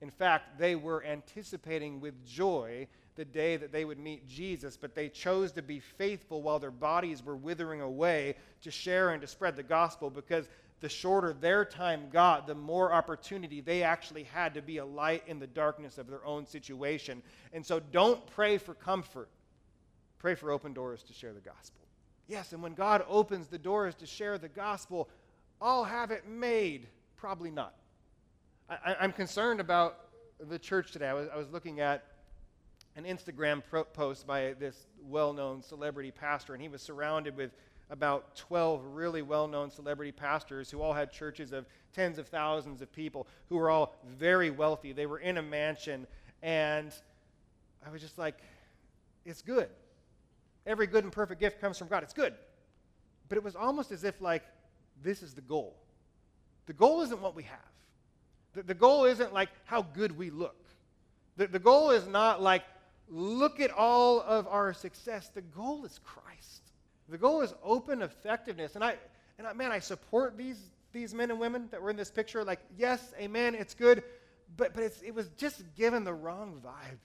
[0.00, 2.86] In fact, they were anticipating with joy
[3.20, 6.70] the day that they would meet Jesus, but they chose to be faithful while their
[6.70, 10.48] bodies were withering away to share and to spread the gospel because
[10.80, 15.22] the shorter their time got, the more opportunity they actually had to be a light
[15.26, 17.22] in the darkness of their own situation.
[17.52, 19.28] And so don't pray for comfort,
[20.18, 21.82] pray for open doors to share the gospel.
[22.26, 25.10] Yes, and when God opens the doors to share the gospel,
[25.60, 26.86] I'll have it made.
[27.18, 27.74] Probably not.
[28.70, 30.06] I, am concerned about
[30.48, 31.08] the church today.
[31.08, 32.04] I was, I was looking at
[33.04, 33.62] an Instagram
[33.94, 37.50] post by this well known celebrity pastor, and he was surrounded with
[37.88, 42.82] about 12 really well known celebrity pastors who all had churches of tens of thousands
[42.82, 44.92] of people who were all very wealthy.
[44.92, 46.06] They were in a mansion,
[46.42, 46.92] and
[47.86, 48.36] I was just like,
[49.24, 49.68] it's good.
[50.66, 52.02] Every good and perfect gift comes from God.
[52.02, 52.34] It's good.
[53.30, 54.42] But it was almost as if, like,
[55.02, 55.74] this is the goal.
[56.66, 57.58] The goal isn't what we have.
[58.52, 60.56] The, the goal isn't like how good we look.
[61.38, 62.62] The, the goal is not like
[63.10, 65.30] look at all of our success.
[65.34, 66.62] The goal is Christ.
[67.08, 68.76] The goal is open effectiveness.
[68.76, 68.96] And I,
[69.38, 70.60] and I, man, I support these,
[70.92, 72.44] these men and women that were in this picture.
[72.44, 74.04] Like, yes, amen, it's good,
[74.56, 76.98] but, but it was just given the wrong vibe.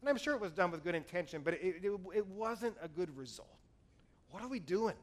[0.00, 2.88] And I'm sure it was done with good intention, but it, it, it wasn't a
[2.88, 3.48] good result.
[4.30, 4.94] What are we doing?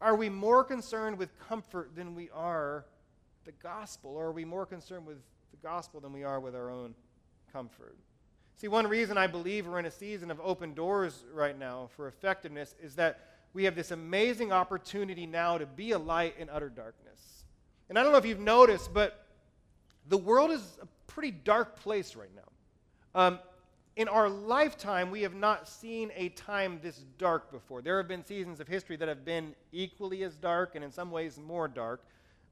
[0.00, 2.84] Are we more concerned with comfort than we are
[3.44, 4.10] the gospel?
[4.10, 5.18] Or are we more concerned with
[5.50, 6.94] the gospel than we are with our own
[7.52, 7.96] comfort?
[8.56, 12.06] See, one reason I believe we're in a season of open doors right now for
[12.06, 13.20] effectiveness is that
[13.54, 17.44] we have this amazing opportunity now to be a light in utter darkness.
[17.88, 19.26] And I don't know if you've noticed, but
[20.08, 23.20] The world is a pretty dark place right now.
[23.20, 23.38] Um,
[23.94, 27.82] in our lifetime, we have not seen a time this dark before.
[27.82, 31.10] There have been seasons of history that have been equally as dark and in some
[31.10, 32.02] ways more dark.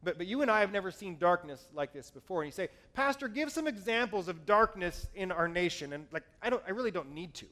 [0.02, 2.42] But, but you and I have never seen darkness like this before.
[2.42, 5.92] And you say, Pastor, give some examples of darkness in our nation.
[5.92, 7.46] And like, I, don't, I really don't need to.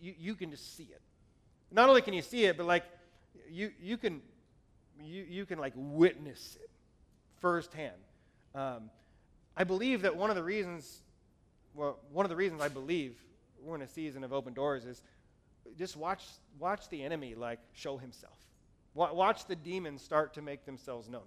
[0.00, 1.00] You, you can just see it.
[1.72, 2.84] Not only can you see it, but like,
[3.50, 4.22] you, you, can,
[5.02, 6.70] you, you can like witness it
[7.40, 7.94] firsthand.
[8.54, 8.90] Um,
[9.56, 11.02] I believe that one of the reasons,
[11.74, 13.16] well, one of the reasons I believe
[13.60, 15.02] we're in a season of open doors is
[15.76, 16.22] just watch,
[16.60, 18.38] watch the enemy like show himself.
[18.94, 21.26] Watch the demons start to make themselves known.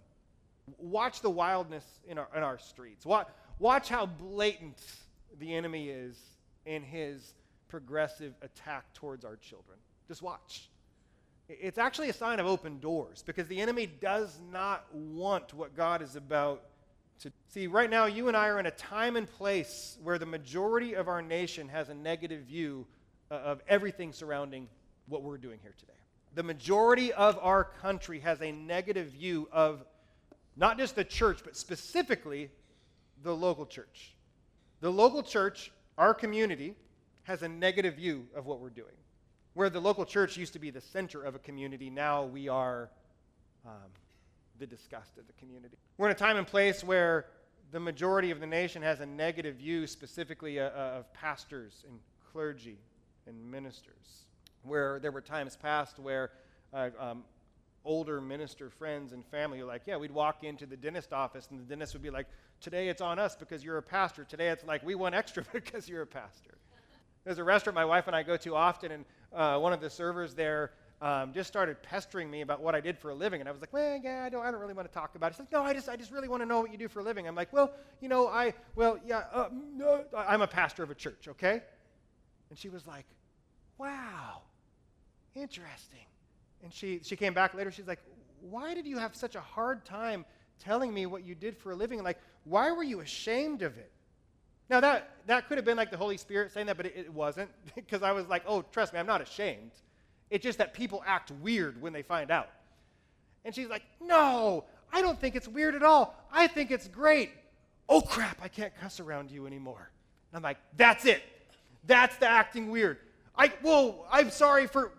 [0.78, 3.06] Watch the wildness in our, in our streets.
[3.06, 3.28] Watch,
[3.60, 4.82] watch how blatant
[5.40, 6.18] the enemy is
[6.66, 7.34] in his
[7.68, 9.78] progressive attack towards our children.
[10.08, 10.70] Just watch.
[11.48, 16.02] It's actually a sign of open doors because the enemy does not want what God
[16.02, 16.64] is about
[17.22, 17.68] to see.
[17.68, 21.08] Right now, you and I are in a time and place where the majority of
[21.08, 22.86] our nation has a negative view
[23.32, 24.68] uh, of everything surrounding
[25.08, 25.94] what we're doing here today.
[26.36, 29.84] The majority of our country has a negative view of
[30.56, 32.50] not just the church, but specifically
[33.24, 34.16] the local church.
[34.82, 36.76] The local church, our community,
[37.24, 38.88] has a negative view of what we're doing.
[39.54, 42.90] Where the local church used to be the center of a community, now we are
[43.66, 43.74] um,
[44.60, 45.78] the disgust of the community.
[45.98, 47.26] We're in a time and place where
[47.72, 52.00] the majority of the nation has a negative view, specifically uh, uh of pastors and
[52.32, 52.78] clergy
[53.28, 54.26] and ministers.
[54.64, 56.32] Where there were times past where
[56.74, 57.24] uh, um,
[57.86, 61.60] older minister friends and family are like, yeah, we'd walk into the dentist office and
[61.60, 62.28] the dentist would be like,
[62.62, 64.24] today it's on us because you're a pastor.
[64.24, 66.58] Today it's like, we want extra because you're a pastor.
[67.24, 69.90] There's a restaurant my wife and I go to often, and uh, one of the
[69.90, 73.40] servers there um, just started pestering me about what I did for a living.
[73.40, 75.32] And I was like, well, yeah, I don't, I don't really want to talk about
[75.32, 75.40] it.
[75.40, 77.04] Like, no, I just, I just really want to know what you do for a
[77.04, 77.28] living.
[77.28, 80.96] I'm like, well, you know, I, well, yeah, uh, no, I'm a pastor of a
[80.96, 81.62] church, okay?
[82.50, 83.06] And she was like,
[83.78, 84.42] wow,
[85.36, 86.00] interesting.
[86.64, 87.72] And she, she came back later.
[87.72, 88.00] She's like,
[88.42, 90.26] why did you have such a hard time
[90.60, 92.02] telling me what you did for a living?
[92.04, 93.92] Like, why were you ashamed of it?
[94.70, 97.14] Now, that, that could have been like the Holy Spirit saying that, but it, it
[97.14, 99.72] wasn't, because I was like, oh, trust me, I'm not ashamed.
[100.30, 102.50] It's just that people act weird when they find out.
[103.46, 106.16] And she's like, no, I don't think it's weird at all.
[106.32, 107.32] I think it's great.
[107.88, 109.90] Oh, crap, I can't cuss around you anymore.
[110.32, 111.24] And I'm like, that's it.
[111.88, 113.00] That's the acting weird.
[113.36, 114.92] I, well, I'm sorry for,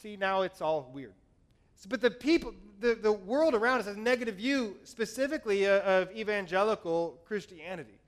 [0.00, 1.14] see, now it's all weird.
[1.76, 5.80] So, but the people, the, the world around us has a negative view specifically uh,
[5.80, 7.98] of evangelical Christianity.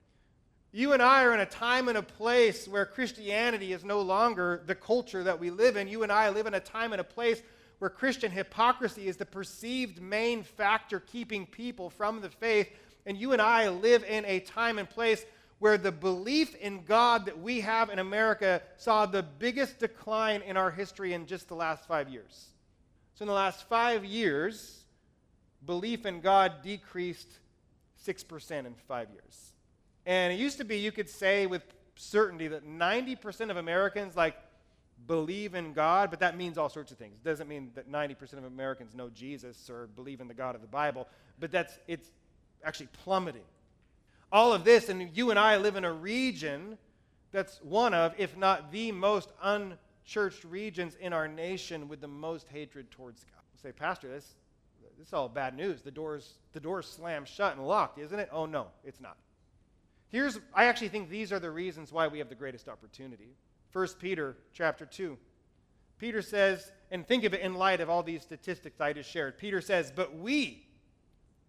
[0.71, 4.61] You and I are in a time and a place where Christianity is no longer
[4.67, 5.87] the culture that we live in.
[5.87, 7.41] You and I live in a time and a place
[7.79, 12.69] where Christian hypocrisy is the perceived main factor keeping people from the faith.
[13.07, 15.25] And you and I live in a time and place
[15.59, 20.57] where the belief in God that we have in America saw the biggest decline in
[20.57, 22.47] our history in just the last five years.
[23.13, 24.83] So, in the last five years,
[25.65, 27.27] belief in God decreased
[28.05, 29.53] 6% in five years.
[30.05, 31.63] And it used to be you could say with
[31.95, 34.37] certainty that 90% of Americans like
[35.05, 37.17] believe in God, but that means all sorts of things.
[37.17, 40.61] It doesn't mean that 90% of Americans know Jesus or believe in the God of
[40.61, 41.07] the Bible,
[41.39, 42.09] but that's it's
[42.63, 43.43] actually plummeting.
[44.31, 46.77] All of this, and you and I live in a region
[47.31, 52.47] that's one of, if not the most unchurched regions in our nation with the most
[52.47, 53.41] hatred towards God.
[53.53, 54.35] You say, Pastor, this,
[54.97, 55.81] this is all bad news.
[55.81, 58.29] The door's, the door's slammed shut and locked, isn't it?
[58.31, 59.17] Oh, no, it's not.
[60.09, 63.35] Here's, I actually think these are the reasons why we have the greatest opportunity.
[63.73, 65.17] 1 Peter chapter 2.
[65.99, 69.37] Peter says, and think of it in light of all these statistics I just shared.
[69.37, 70.65] Peter says, But we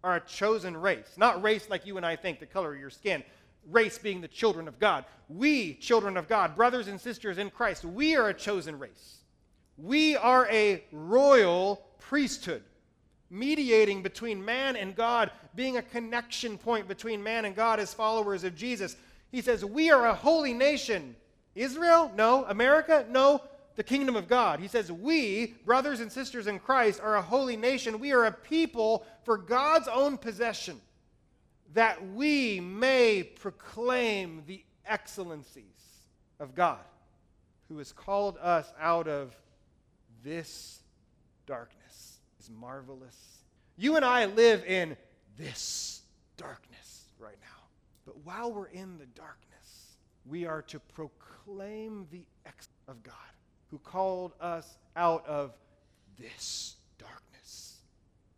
[0.03, 1.13] are a chosen race.
[1.17, 3.23] Not race like you and I think, the color of your skin.
[3.69, 5.05] Race being the children of God.
[5.29, 9.19] We, children of God, brothers and sisters in Christ, we are a chosen race.
[9.77, 12.63] We are a royal priesthood
[13.31, 18.43] mediating between man and God, being a connection point between man and God as followers
[18.43, 18.97] of Jesus.
[19.31, 21.15] He says, We are a holy nation.
[21.55, 22.11] Israel?
[22.15, 22.45] No.
[22.45, 23.05] America?
[23.09, 23.41] No.
[23.75, 24.59] The kingdom of God.
[24.59, 27.99] He says, We, brothers and sisters in Christ, are a holy nation.
[27.99, 30.79] We are a people for God's own possession,
[31.73, 35.63] that we may proclaim the excellencies
[36.39, 36.79] of God,
[37.69, 39.35] who has called us out of
[40.23, 40.81] this
[41.45, 43.15] darkness is marvelous.
[43.77, 44.97] You and I live in
[45.37, 46.01] this
[46.37, 47.47] darkness right now.
[48.05, 53.15] But while we're in the darkness, we are to proclaim the excellence of God
[53.71, 55.53] who called us out of
[56.19, 57.77] this darkness.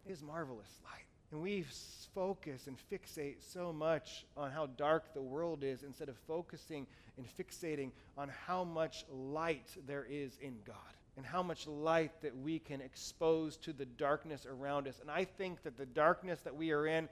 [0.05, 1.05] His marvelous light.
[1.31, 1.65] And we
[2.13, 6.86] focus and fixate so much on how dark the world is instead of focusing
[7.17, 10.75] and fixating on how much light there is in God
[11.17, 14.99] and how much light that we can expose to the darkness around us.
[14.99, 17.07] And I think that the darkness that we are in,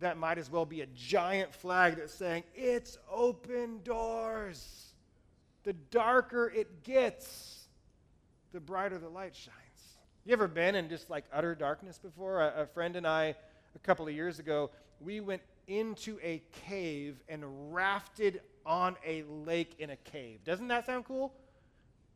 [0.00, 4.91] that might as well be a giant flag that's saying, It's open doors.
[5.64, 7.68] The darker it gets,
[8.52, 9.56] the brighter the light shines.
[10.24, 12.40] You ever been in just like utter darkness before?
[12.40, 13.34] A, a friend and I,
[13.74, 19.74] a couple of years ago, we went into a cave and rafted on a lake
[19.78, 20.40] in a cave.
[20.44, 21.32] Doesn't that sound cool?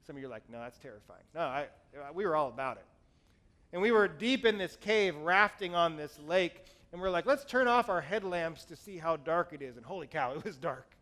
[0.07, 1.23] Some of you are like, no, that's terrifying.
[1.35, 1.67] No, I,
[2.15, 2.85] we were all about it.
[3.73, 7.45] And we were deep in this cave rafting on this lake, and we're like, let's
[7.45, 9.77] turn off our headlamps to see how dark it is.
[9.77, 10.96] And holy cow, it was dark.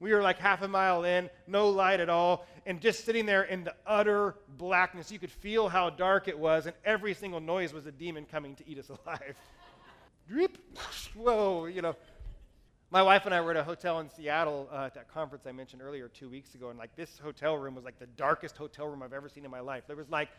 [0.00, 3.44] We were like half a mile in, no light at all, and just sitting there
[3.44, 5.10] in the utter blackness.
[5.10, 8.54] You could feel how dark it was, and every single noise was a demon coming
[8.56, 9.36] to eat us alive.
[10.28, 10.58] Drip,
[11.16, 11.96] whoa, you know.
[12.90, 15.52] My wife and I were at a hotel in Seattle uh, at that conference I
[15.52, 18.86] mentioned earlier two weeks ago, and like this hotel room was like the darkest hotel
[18.86, 19.84] room I've ever seen in my life.
[19.86, 20.30] There was like,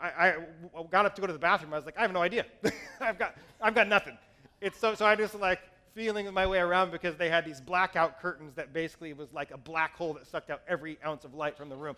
[0.00, 1.74] I, I got up to go to the bathroom.
[1.74, 2.46] I was like, I have no idea.
[3.00, 4.16] I've got, I've got nothing.
[4.60, 5.60] It's so, so I just like
[5.98, 9.58] feeling my way around because they had these blackout curtains that basically was like a
[9.58, 11.96] black hole that sucked out every ounce of light from the room.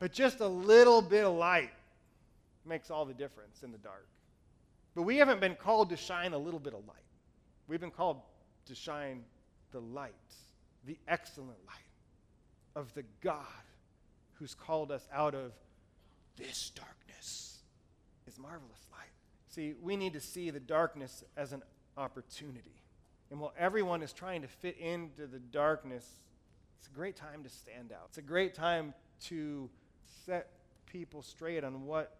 [0.00, 1.70] But just a little bit of light
[2.64, 4.08] makes all the difference in the dark.
[4.96, 6.96] But we haven't been called to shine a little bit of light.
[7.68, 8.22] We've been called
[8.64, 9.22] to shine
[9.70, 10.12] the light,
[10.84, 11.76] the excellent light
[12.74, 13.44] of the God
[14.32, 15.52] who's called us out of
[16.36, 17.60] this darkness,
[18.24, 19.12] his marvelous light.
[19.46, 21.62] See, we need to see the darkness as an
[21.96, 22.82] opportunity.
[23.30, 26.06] And while everyone is trying to fit into the darkness,
[26.78, 28.06] it's a great time to stand out.
[28.08, 29.68] It's a great time to
[30.24, 30.48] set
[30.86, 32.16] people straight on what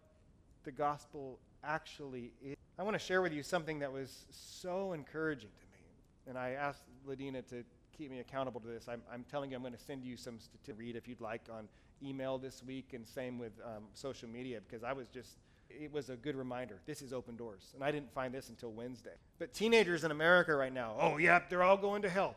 [0.63, 2.55] the gospel actually is.
[2.77, 5.79] I want to share with you something that was so encouraging to me.
[6.27, 7.63] And I asked Ladina to
[7.97, 8.87] keep me accountable to this.
[8.87, 11.41] I'm, I'm telling you, I'm going to send you some to read if you'd like
[11.51, 11.67] on
[12.03, 15.37] email this week, and same with um, social media, because I was just
[15.79, 16.79] it was a good reminder.
[16.85, 17.71] This is open doors.
[17.75, 19.15] And I didn't find this until Wednesday.
[19.39, 22.35] But teenagers in America right now, oh, yep, they're all going to hell.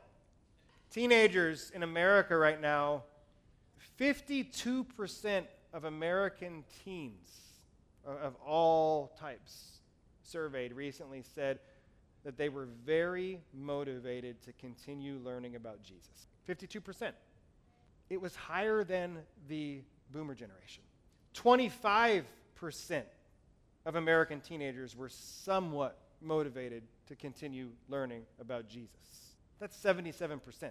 [0.90, 3.04] Teenagers in America right now,
[3.98, 7.28] 52% of American teens
[8.06, 9.80] uh, of all types
[10.22, 11.58] surveyed recently said
[12.24, 16.26] that they were very motivated to continue learning about Jesus.
[16.48, 17.12] 52%.
[18.08, 19.18] It was higher than
[19.48, 19.80] the
[20.12, 20.82] boomer generation.
[21.34, 22.24] 25%
[23.86, 28.90] of American teenagers were somewhat motivated to continue learning about Jesus.
[29.58, 30.70] That's 77%.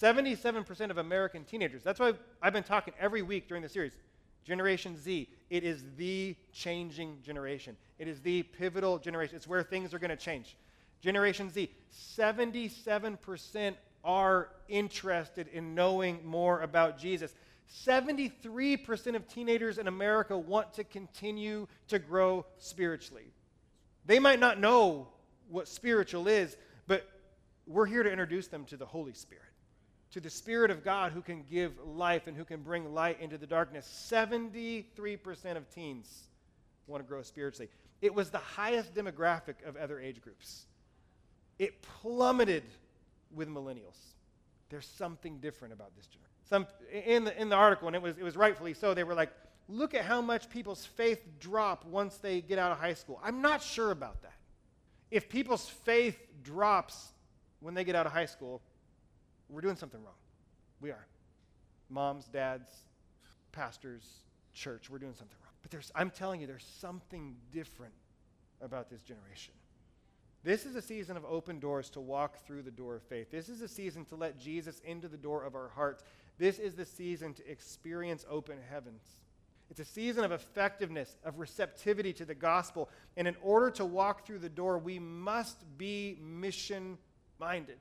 [0.00, 1.82] 77% of American teenagers.
[1.82, 3.92] That's why I've been talking every week during the series.
[4.44, 7.76] Generation Z, it is the changing generation.
[7.98, 9.36] It is the pivotal generation.
[9.36, 10.56] It's where things are going to change.
[11.00, 11.70] Generation Z,
[12.16, 17.34] 77% are interested in knowing more about Jesus.
[17.72, 23.32] 73% of teenagers in America want to continue to grow spiritually.
[24.04, 25.08] They might not know
[25.48, 26.56] what spiritual is,
[26.86, 27.08] but
[27.66, 29.44] we're here to introduce them to the Holy Spirit,
[30.10, 33.38] to the Spirit of God who can give life and who can bring light into
[33.38, 33.86] the darkness.
[34.12, 36.24] 73% of teens
[36.86, 37.70] want to grow spiritually.
[38.02, 40.66] It was the highest demographic of other age groups.
[41.58, 42.64] It plummeted
[43.34, 43.96] with millennials.
[44.68, 46.66] There's something different about this generation some
[47.06, 49.30] in the, in the article, and it was, it was rightfully so, they were like,
[49.68, 53.20] look at how much people's faith drop once they get out of high school.
[53.24, 54.34] I'm not sure about that.
[55.10, 57.12] If people's faith drops
[57.60, 58.60] when they get out of high school,
[59.48, 60.14] we're doing something wrong.
[60.80, 61.06] We are.
[61.88, 62.70] Moms, dads,
[63.52, 64.04] pastors,
[64.54, 65.52] church, we're doing something wrong.
[65.62, 67.94] But there's, I'm telling you, there's something different
[68.60, 69.54] about this generation.
[70.44, 73.30] This is a season of open doors to walk through the door of faith.
[73.30, 76.02] This is a season to let Jesus into the door of our hearts.
[76.38, 79.02] This is the season to experience open heavens.
[79.70, 82.90] It's a season of effectiveness, of receptivity to the gospel.
[83.16, 86.98] And in order to walk through the door, we must be mission
[87.38, 87.78] minded.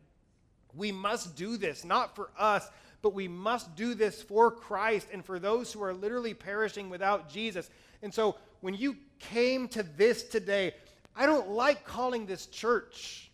[0.74, 2.70] We must do this, not for us,
[3.02, 7.30] but we must do this for Christ and for those who are literally perishing without
[7.30, 7.70] Jesus.
[8.02, 10.74] And so when you came to this today,
[11.16, 13.30] I don't like calling this church.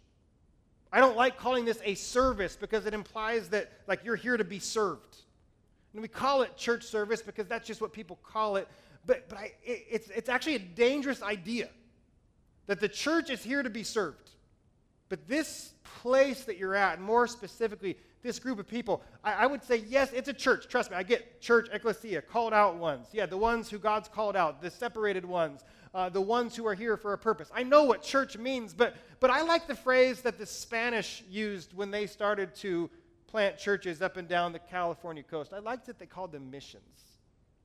[0.91, 4.43] I don't like calling this a service because it implies that like you're here to
[4.43, 5.17] be served.
[5.93, 8.67] And we call it church service because that's just what people call it.
[9.05, 11.69] But, but I, it, it's, it's actually a dangerous idea
[12.67, 14.31] that the church is here to be served.
[15.09, 19.45] But this place that you're at, and more specifically, this group of people, I, I,
[19.45, 20.67] would say, yes, it's a church.
[20.67, 23.07] Trust me, I get church, ecclesia, called out ones.
[23.13, 25.63] Yeah, the ones who God's called out, the separated ones,
[25.97, 27.49] uh, the ones who are here for a purpose.
[27.51, 31.73] I know what church means, but, but I like the phrase that the Spanish used
[31.73, 32.91] when they started to
[33.25, 35.53] plant churches up and down the California coast.
[35.53, 37.17] I liked that they called them missions.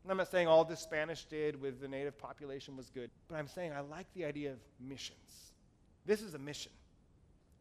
[0.03, 3.37] And I'm not saying all the Spanish did with the native population was good, but
[3.37, 5.53] I'm saying I like the idea of missions.
[6.07, 6.73] This is a mission.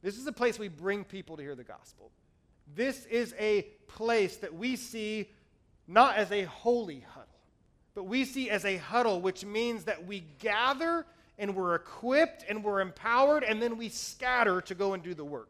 [0.01, 2.11] This is a place we bring people to hear the gospel.
[2.73, 5.31] This is a place that we see
[5.85, 7.20] not as a holy huddle,
[7.93, 11.05] but we see as a huddle, which means that we gather
[11.37, 15.25] and we're equipped and we're empowered, and then we scatter to go and do the
[15.25, 15.49] work.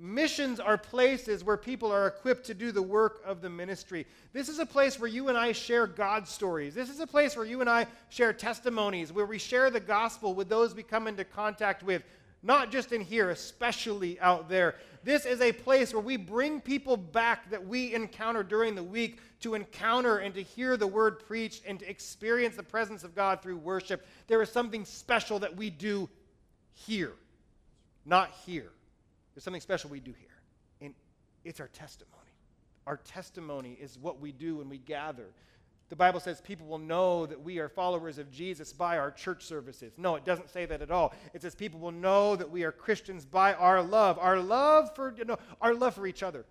[0.00, 4.06] Missions are places where people are equipped to do the work of the ministry.
[4.32, 6.72] This is a place where you and I share God stories.
[6.72, 10.34] This is a place where you and I share testimonies, where we share the gospel
[10.34, 12.04] with those we come into contact with,
[12.44, 14.76] not just in here, especially out there.
[15.02, 19.18] This is a place where we bring people back that we encounter during the week
[19.40, 23.42] to encounter and to hear the word preached and to experience the presence of God
[23.42, 24.06] through worship.
[24.26, 26.08] There is something special that we do
[26.74, 27.14] here,
[28.04, 28.70] not here.
[29.34, 30.40] There's something special we do here,
[30.80, 30.94] and
[31.44, 32.14] it's our testimony.
[32.86, 35.26] Our testimony is what we do when we gather.
[35.90, 39.44] The Bible says people will know that we are followers of Jesus by our church
[39.44, 39.92] services.
[39.96, 41.14] No, it doesn't say that at all.
[41.32, 45.14] It says people will know that we are Christians by our love, our love for
[45.16, 46.44] you know, our love for each other.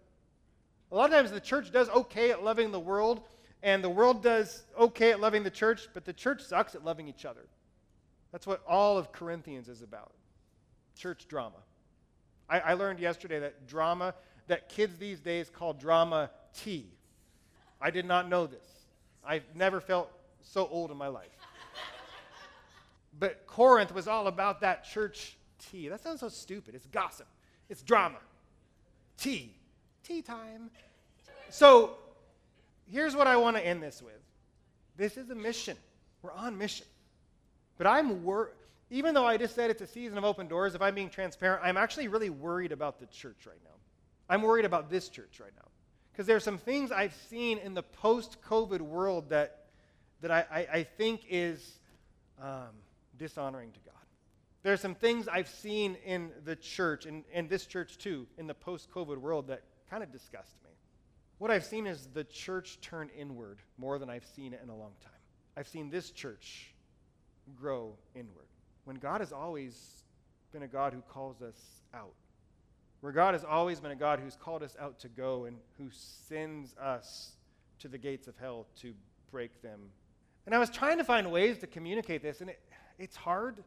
[0.91, 3.21] A lot of times the church does okay at loving the world,
[3.63, 7.07] and the world does okay at loving the church, but the church sucks at loving
[7.07, 7.45] each other.
[8.31, 10.11] That's what all of Corinthians is about.
[10.97, 11.57] Church drama.
[12.49, 14.13] I, I learned yesterday that drama,
[14.47, 16.88] that kids these days call drama tea.
[17.81, 18.67] I did not know this.
[19.25, 20.09] I've never felt
[20.41, 21.27] so old in my life.
[23.19, 25.89] but Corinth was all about that church tea.
[25.89, 26.75] That sounds so stupid.
[26.75, 27.27] It's gossip,
[27.69, 28.19] it's drama.
[29.17, 29.57] Tea.
[30.03, 30.69] Tea time.
[31.49, 31.97] So
[32.89, 34.13] here's what I want to end this with
[34.97, 35.77] this is a mission.
[36.21, 36.87] We're on mission.
[37.77, 38.53] But I'm worried
[38.89, 41.61] even though I just said it's a season of open doors, if I'm being transparent,
[41.63, 43.75] I'm actually really worried about the church right now.
[44.29, 45.67] I'm worried about this church right now.
[46.11, 49.65] Because there are some things I've seen in the post COVID world that,
[50.21, 51.79] that I, I, I think is
[52.41, 52.69] um,
[53.19, 53.93] dishonoring to God.
[54.63, 58.47] There are some things I've seen in the church, and, and this church too, in
[58.47, 60.71] the post COVID world that kind of disgust me.
[61.38, 64.75] What I've seen is the church turn inward more than I've seen it in a
[64.75, 65.11] long time.
[65.55, 66.73] I've seen this church
[67.55, 68.47] grow inward
[68.85, 70.03] when God has always
[70.51, 71.59] been a God who calls us
[71.93, 72.13] out.
[73.01, 75.89] Where God has always been a God who's called us out to go and who
[75.91, 77.33] sends us
[77.79, 78.93] to the gates of hell to
[79.31, 79.79] break them.
[80.45, 82.59] And I was trying to find ways to communicate this, and it,
[82.97, 83.63] it's hard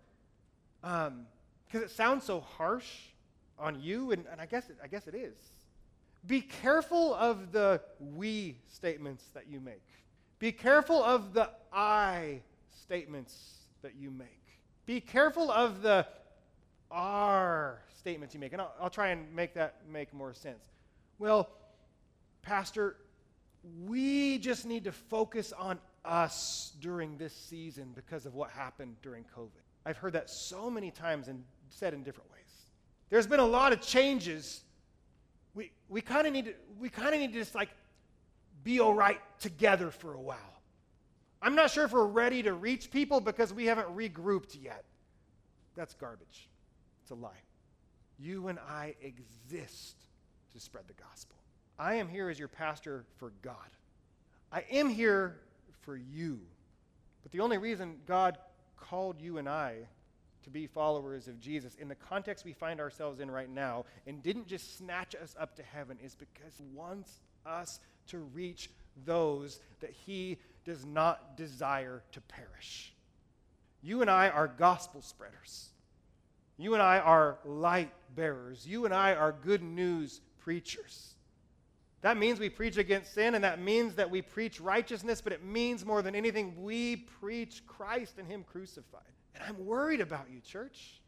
[0.81, 1.27] because um,
[1.73, 2.89] it sounds so harsh
[3.59, 5.37] on you, and, and I, guess it, I guess it is.
[6.27, 9.83] Be careful of the we statements that you make.
[10.39, 12.41] Be careful of the I
[12.83, 14.29] statements that you make.
[14.87, 16.07] Be careful of the
[16.91, 18.53] are statements you make.
[18.53, 20.59] And I'll, I'll try and make that make more sense.
[21.19, 21.49] Well,
[22.43, 22.97] Pastor,
[23.87, 29.25] we just need to focus on us during this season because of what happened during
[29.37, 29.51] COVID.
[29.85, 32.41] I've heard that so many times and said in different ways.
[33.11, 34.63] There's been a lot of changes.
[35.55, 37.71] We, we kind of need to we kind of need to just like
[38.63, 40.63] be all right together for a while.
[41.43, 44.85] I'm not sure if we're ready to reach people because we haven't regrouped yet.
[45.75, 46.49] That's garbage.
[47.03, 47.31] It's a lie.
[48.19, 49.97] You and I exist
[50.53, 51.37] to spread the gospel.
[51.79, 53.55] I am here as your pastor for God.
[54.53, 55.41] I am here
[55.81, 56.41] for you.
[57.23, 58.37] But the only reason God
[58.77, 59.87] called you and I
[60.43, 64.23] to be followers of Jesus in the context we find ourselves in right now and
[64.23, 68.71] didn't just snatch us up to heaven is because He wants us to reach
[69.05, 72.93] those that He does not desire to perish.
[73.83, 75.71] You and I are gospel spreaders.
[76.57, 78.67] You and I are light bearers.
[78.67, 81.15] You and I are good news preachers.
[82.03, 85.45] That means we preach against sin, and that means that we preach righteousness, but it
[85.45, 89.03] means more than anything, we preach Christ and Him crucified.
[89.35, 91.01] And I'm worried about you, church.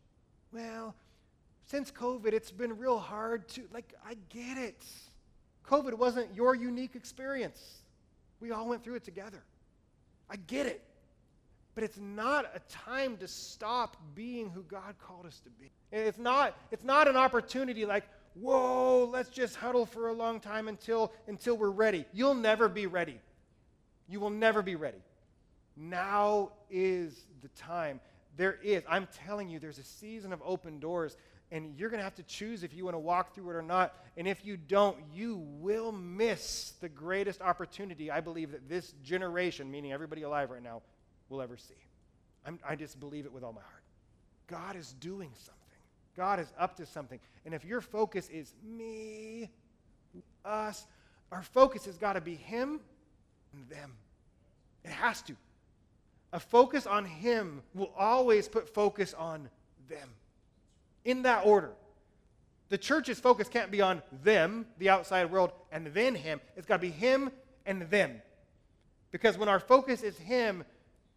[0.52, 0.94] Well,
[1.66, 4.84] since COVID, it's been real hard to, like, I get it.
[5.66, 7.60] COVID wasn't your unique experience.
[8.40, 9.42] We all went through it together.
[10.28, 10.82] I get it.
[11.74, 15.70] But it's not a time to stop being who God called us to be.
[15.90, 18.04] It's not, it's not an opportunity like,
[18.34, 22.04] whoa, let's just huddle for a long time until, until we're ready.
[22.12, 23.18] You'll never be ready.
[24.08, 24.98] You will never be ready.
[25.76, 28.00] Now is the time.
[28.36, 31.16] There is, I'm telling you, there's a season of open doors.
[31.50, 33.62] and you're going to have to choose if you want to walk through it or
[33.62, 33.94] not.
[34.16, 39.70] And if you don't, you will miss the greatest opportunity I believe that this generation,
[39.70, 40.80] meaning everybody alive right now,
[41.28, 41.74] will ever see.
[42.46, 43.82] I'm, I just believe it with all my heart.
[44.46, 45.56] God is doing something.
[46.16, 47.20] God is up to something.
[47.44, 49.50] And if your focus is me,
[50.44, 50.86] us,
[51.30, 52.80] our focus has got to be Him
[53.52, 53.92] and them.
[54.84, 55.36] It has to.
[56.32, 59.48] A focus on Him will always put focus on
[59.88, 60.08] them.
[61.04, 61.72] In that order.
[62.70, 66.40] The church's focus can't be on them, the outside world, and then Him.
[66.56, 67.30] It's got to be Him
[67.66, 68.22] and them.
[69.10, 70.64] Because when our focus is Him,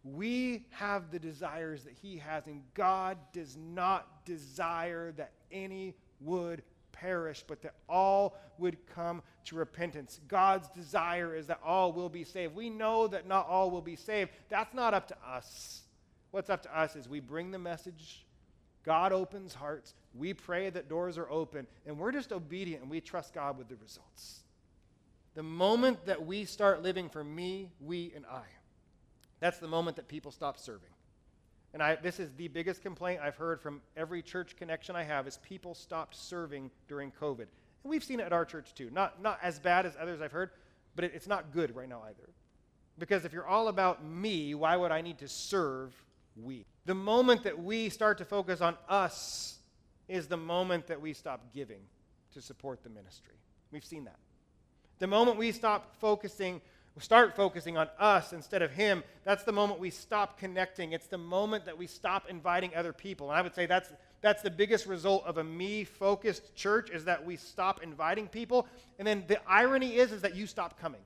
[0.04, 6.62] we have the desires that He has, and God does not desire that any would
[7.00, 10.20] perish, but that all would come to repentance.
[10.28, 12.54] God's desire is that all will be saved.
[12.54, 14.30] We know that not all will be saved.
[14.48, 15.82] That's not up to us.
[16.30, 18.26] What's up to us is we bring the message,
[18.84, 23.00] God opens hearts, we pray that doors are open, and we're just obedient and we
[23.00, 24.40] trust God with the results.
[25.34, 28.42] The moment that we start living for me, we, and I,
[29.40, 30.88] that's the moment that people stop serving.
[31.76, 35.26] And I, this is the biggest complaint I've heard from every church connection I have
[35.26, 37.40] is people stopped serving during COVID.
[37.40, 38.88] And we've seen it at our church too.
[38.90, 40.52] Not, not as bad as others I've heard,
[40.94, 42.30] but it, it's not good right now either.
[42.98, 45.94] Because if you're all about me, why would I need to serve
[46.42, 46.64] we?
[46.86, 49.58] The moment that we start to focus on us
[50.08, 51.82] is the moment that we stop giving
[52.32, 53.34] to support the ministry.
[53.70, 54.16] We've seen that.
[54.98, 56.62] The moment we stop focusing
[57.02, 60.92] start focusing on us instead of him, that's the moment we stop connecting.
[60.92, 63.30] It's the moment that we stop inviting other people.
[63.30, 63.92] And I would say that's
[64.22, 68.66] that's the biggest result of a me focused church is that we stop inviting people.
[68.98, 71.02] And then the irony is is that you stop coming.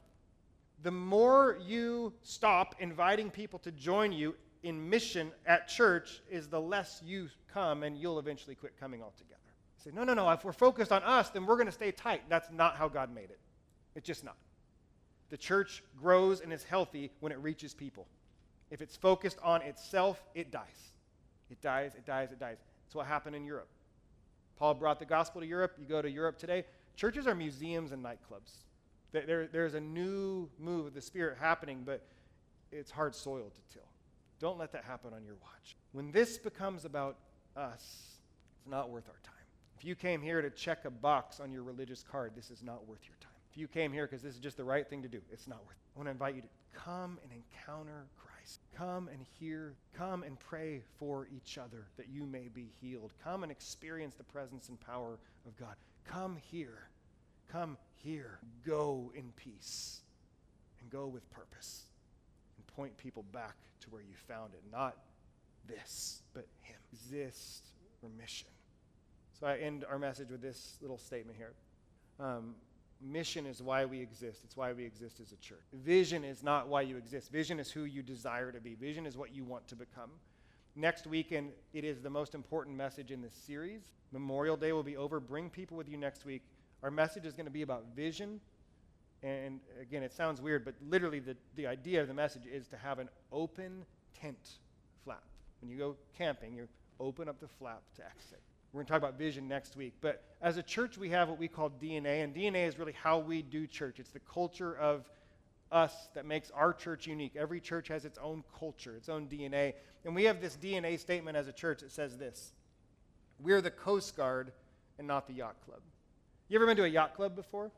[0.83, 6.61] The more you stop inviting people to join you in mission at church is the
[6.61, 9.41] less you come and you'll eventually quit coming altogether.
[9.77, 12.23] say, no, no, no, if we're focused on us, then we're going to stay tight.
[12.29, 13.41] That's not how God made it.
[13.95, 14.37] It's just not.
[15.31, 18.07] The church grows and is healthy when it reaches people.
[18.71, 20.93] If it's focused on itself, it dies.
[21.51, 22.59] It dies, it dies, it dies.
[22.85, 23.69] That's what happened in Europe.
[24.57, 25.77] Paul brought the gospel to Europe.
[25.79, 26.65] You go to Europe today,
[26.97, 28.65] churches are museums and nightclubs.
[29.13, 32.07] There, there's a new move of the Spirit happening, but
[32.71, 33.89] it's hard soil to till.
[34.39, 35.77] Don't let that happen on your watch.
[35.93, 37.17] When this becomes about
[37.57, 38.19] us,
[38.57, 39.35] it's not worth our time.
[39.77, 42.87] If you came here to check a box on your religious card, this is not
[42.87, 43.30] worth your time.
[43.51, 45.59] If you came here because this is just the right thing to do, it's not
[45.67, 45.97] worth it.
[45.97, 48.61] I want to invite you to come and encounter Christ.
[48.77, 49.75] Come and hear.
[49.93, 53.13] Come and pray for each other that you may be healed.
[53.23, 55.75] Come and experience the presence and power of God.
[56.05, 56.89] Come here.
[57.51, 58.39] Come here.
[58.65, 60.01] Go in peace
[60.81, 61.87] and go with purpose
[62.57, 64.63] and point people back to where you found it.
[64.71, 64.97] Not
[65.67, 66.77] this, but Him.
[66.93, 67.67] Exist
[68.01, 68.49] for mission.
[69.39, 71.55] So I end our message with this little statement here.
[72.19, 72.55] Um,
[73.01, 74.43] Mission is why we exist.
[74.45, 75.65] It's why we exist as a church.
[75.73, 77.33] Vision is not why you exist.
[77.33, 78.75] Vision is who you desire to be.
[78.75, 80.11] Vision is what you want to become.
[80.77, 83.91] Next weekend, it is the most important message in this series.
[84.13, 85.19] Memorial Day will be over.
[85.19, 86.43] Bring people with you next week.
[86.83, 88.41] Our message is going to be about vision.
[89.23, 92.77] And again, it sounds weird, but literally, the, the idea of the message is to
[92.77, 93.85] have an open
[94.19, 94.59] tent
[95.05, 95.25] flap.
[95.61, 98.41] When you go camping, you open up the flap to exit.
[98.73, 99.95] We're going to talk about vision next week.
[100.01, 103.19] But as a church, we have what we call DNA, and DNA is really how
[103.19, 103.99] we do church.
[103.99, 105.11] It's the culture of
[105.73, 107.35] us that makes our church unique.
[107.37, 109.75] Every church has its own culture, its own DNA.
[110.05, 112.53] And we have this DNA statement as a church that says this
[113.41, 114.53] We're the Coast Guard
[114.99, 115.81] and not the yacht club.
[116.49, 117.73] You ever been to a yacht club before?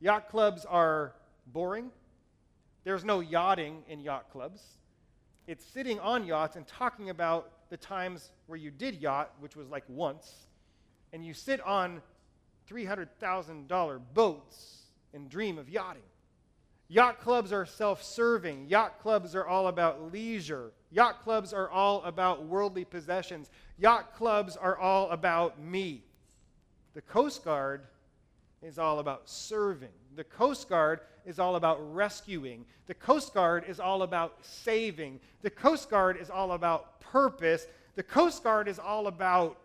[0.00, 1.14] Yacht clubs are
[1.46, 1.90] boring.
[2.84, 4.62] There's no yachting in yacht clubs.
[5.46, 9.68] It's sitting on yachts and talking about the times where you did yacht, which was
[9.68, 10.46] like once,
[11.12, 12.00] and you sit on
[12.70, 14.82] $300,000 boats
[15.14, 16.02] and dream of yachting.
[16.88, 18.66] Yacht clubs are self serving.
[18.68, 20.72] Yacht clubs are all about leisure.
[20.90, 23.50] Yacht clubs are all about worldly possessions.
[23.76, 26.04] Yacht clubs are all about me.
[26.94, 27.82] The Coast Guard
[28.62, 29.90] is all about serving.
[30.14, 32.64] The Coast Guard is all about rescuing.
[32.86, 35.20] The Coast Guard is all about saving.
[35.42, 37.66] The Coast Guard is all about purpose.
[37.94, 39.58] The Coast Guard is all about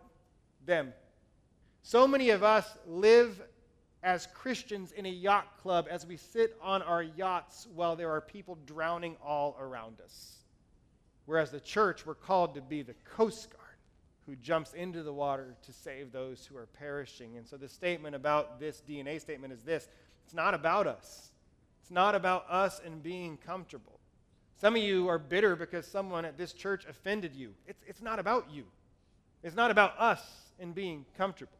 [0.66, 0.92] them.
[1.82, 3.40] So many of us live
[4.02, 8.20] as Christians in a yacht club as we sit on our yachts while there are
[8.20, 10.38] people drowning all around us.
[11.26, 13.62] Whereas the church, we're called to be the Coast Guard
[14.26, 17.36] who jumps into the water to save those who are perishing.
[17.36, 19.88] And so the statement about this DNA statement is this
[20.24, 21.31] it's not about us,
[21.92, 24.00] not about us and being comfortable.
[24.60, 27.54] Some of you are bitter because someone at this church offended you.
[27.66, 28.64] It's, it's not about you,
[29.42, 30.20] it's not about us
[30.58, 31.58] and being comfortable.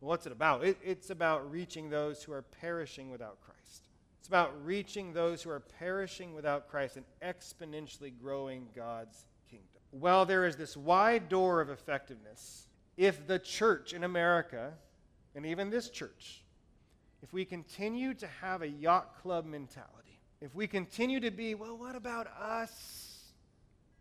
[0.00, 0.64] What's it about?
[0.64, 3.88] It, it's about reaching those who are perishing without Christ.
[4.18, 9.80] It's about reaching those who are perishing without Christ and exponentially growing God's kingdom.
[9.92, 12.66] Well, there is this wide door of effectiveness.
[12.96, 14.72] If the church in America,
[15.34, 16.42] and even this church,
[17.22, 21.76] if we continue to have a yacht club mentality, if we continue to be, well,
[21.76, 23.32] what about us?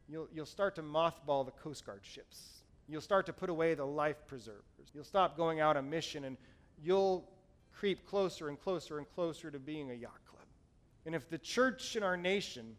[0.08, 2.64] You'll, you'll start to mothball the Coast Guard ships.
[2.88, 4.62] You'll start to put away the life preservers.
[4.94, 6.38] You'll stop going out on mission and
[6.84, 7.28] you'll
[7.74, 10.46] creep closer and closer and closer to being a yacht club.
[11.06, 12.76] And if the church in our nation,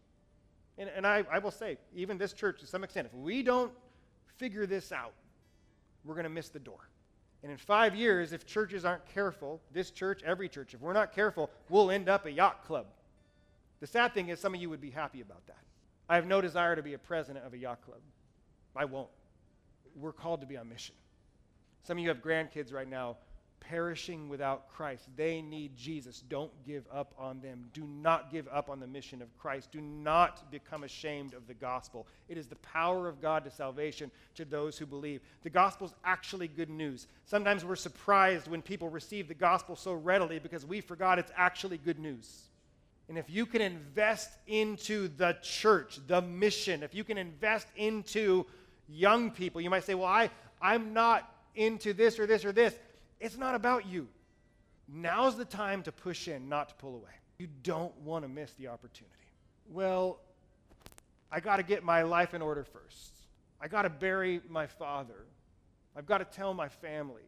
[0.78, 3.72] and, and I, I will say, even this church to some extent, if we don't
[4.37, 5.12] figure this out,
[6.05, 6.89] we're going to miss the door.
[7.43, 11.14] And in five years, if churches aren't careful, this church, every church, if we're not
[11.14, 12.87] careful, we'll end up a yacht club.
[13.80, 15.59] The sad thing is, some of you would be happy about that.
[16.09, 18.01] I have no desire to be a president of a yacht club.
[18.74, 19.09] I won't.
[19.95, 20.95] We're called to be on mission.
[21.82, 23.16] Some of you have grandkids right now
[23.61, 25.09] perishing without Christ.
[25.16, 26.22] They need Jesus.
[26.28, 27.68] Don't give up on them.
[27.72, 29.72] Do not give up on the mission of Christ.
[29.72, 32.07] Do not become ashamed of the gospel.
[32.28, 35.20] It is the power of God to salvation to those who believe.
[35.42, 37.07] The gospel is actually good news.
[37.24, 41.78] Sometimes we're surprised when people receive the gospel so readily because we forgot it's actually
[41.78, 42.42] good news.
[43.09, 48.46] And if you can invest into the church, the mission, if you can invest into
[48.88, 50.30] young people, you might say, Well, I,
[50.61, 52.74] I'm not into this or this or this.
[53.20, 54.08] It's not about you.
[54.88, 57.10] Now's the time to push in, not to pull away.
[57.38, 59.14] You don't want to miss the opportunity.
[59.68, 60.20] Well,
[61.30, 63.12] I got to get my life in order first.
[63.60, 65.26] I got to bury my father.
[65.96, 67.22] I've got to tell my family.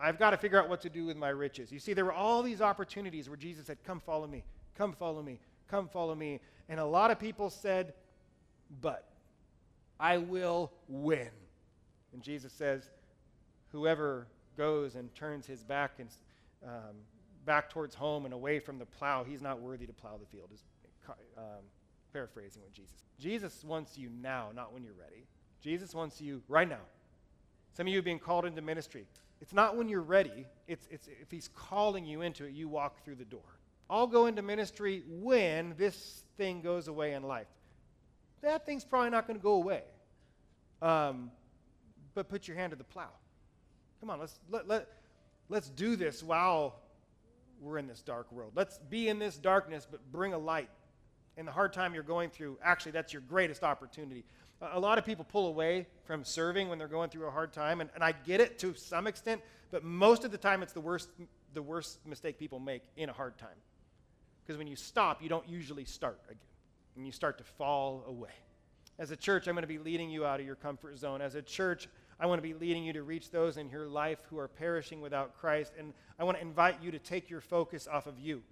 [0.00, 1.70] I've got to figure out what to do with my riches.
[1.70, 4.44] You see, there were all these opportunities where Jesus said, Come follow me,
[4.76, 5.38] come follow me,
[5.68, 6.40] come follow me.
[6.68, 7.92] And a lot of people said,
[8.80, 9.08] But
[10.00, 11.28] I will win.
[12.12, 12.88] And Jesus says,
[13.72, 14.26] Whoever
[14.56, 16.08] goes and turns his back and
[16.64, 16.96] um,
[17.44, 20.50] back towards home and away from the plow, he's not worthy to plow the field.
[20.52, 20.62] Is
[21.36, 21.64] um,
[22.12, 22.94] paraphrasing what Jesus.
[23.18, 25.26] Jesus wants you now, not when you're ready.
[25.60, 26.80] Jesus wants you right now.
[27.72, 29.06] Some of you are being called into ministry.
[29.40, 30.46] It's not when you're ready.
[30.68, 33.40] It's, it's if he's calling you into it, you walk through the door.
[33.88, 37.48] I'll go into ministry when this thing goes away in life.
[38.42, 39.82] That thing's probably not going to go away.
[40.80, 41.30] Um,
[42.14, 43.10] but put your hand to the plow.
[44.02, 44.88] Come on, let's, let, let,
[45.48, 46.74] let's do this while
[47.60, 48.50] we're in this dark world.
[48.56, 50.68] Let's be in this darkness, but bring a light.
[51.36, 54.24] In the hard time you're going through, actually, that's your greatest opportunity.
[54.60, 57.80] A lot of people pull away from serving when they're going through a hard time,
[57.80, 59.40] and, and I get it to some extent,
[59.70, 61.08] but most of the time it's the worst,
[61.54, 63.50] the worst mistake people make in a hard time.
[64.44, 66.40] Because when you stop, you don't usually start again,
[66.96, 68.34] and you start to fall away.
[68.98, 71.20] As a church, I'm going to be leading you out of your comfort zone.
[71.22, 71.88] As a church,
[72.20, 75.00] I want to be leading you to reach those in your life who are perishing
[75.00, 75.72] without Christ.
[75.78, 78.42] And I want to invite you to take your focus off of you.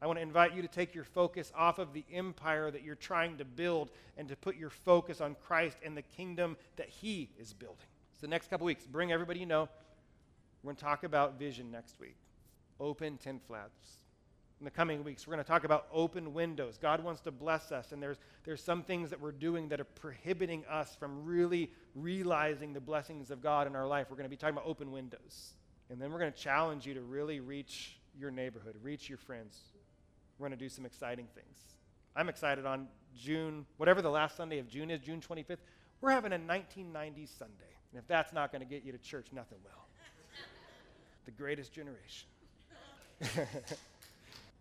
[0.00, 2.94] I want to invite you to take your focus off of the empire that you're
[2.94, 7.30] trying to build and to put your focus on Christ and the kingdom that He
[7.38, 7.86] is building.
[8.12, 9.68] So, the next couple weeks, bring everybody you know.
[10.62, 12.16] We're going to talk about vision next week.
[12.78, 14.05] Open tent flaps
[14.58, 15.26] in the coming weeks.
[15.26, 16.78] We're going to talk about open windows.
[16.80, 19.84] God wants to bless us, and there's, there's some things that we're doing that are
[19.84, 24.06] prohibiting us from really realizing the blessings of God in our life.
[24.08, 25.54] We're going to be talking about open windows.
[25.90, 29.58] And then we're going to challenge you to really reach your neighborhood, reach your friends.
[30.38, 31.56] We're going to do some exciting things.
[32.14, 35.58] I'm excited on June, whatever the last Sunday of June is, June 25th.
[36.00, 37.72] We're having a 1990s Sunday.
[37.92, 39.70] And if that's not going to get you to church, nothing will.
[41.26, 42.28] the greatest generation.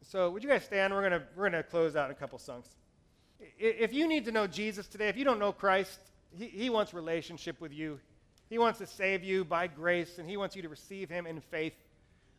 [0.07, 0.93] So, would you guys stand?
[0.93, 2.67] We're gonna we're gonna close out in a couple songs.
[3.57, 5.99] If you need to know Jesus today, if you don't know Christ,
[6.31, 7.99] he, he wants relationship with you.
[8.47, 11.41] He wants to save you by grace, and He wants you to receive Him in
[11.41, 11.73] faith.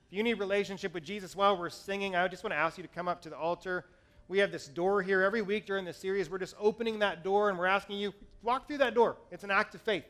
[0.06, 2.84] If you need relationship with Jesus while we're singing, I just want to ask you
[2.84, 3.84] to come up to the altar.
[4.28, 6.30] We have this door here every week during this series.
[6.30, 8.12] We're just opening that door, and we're asking you
[8.42, 9.16] walk through that door.
[9.32, 10.04] It's an act of faith.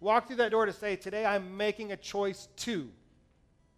[0.00, 2.90] Walk through that door to say, Today I'm making a choice to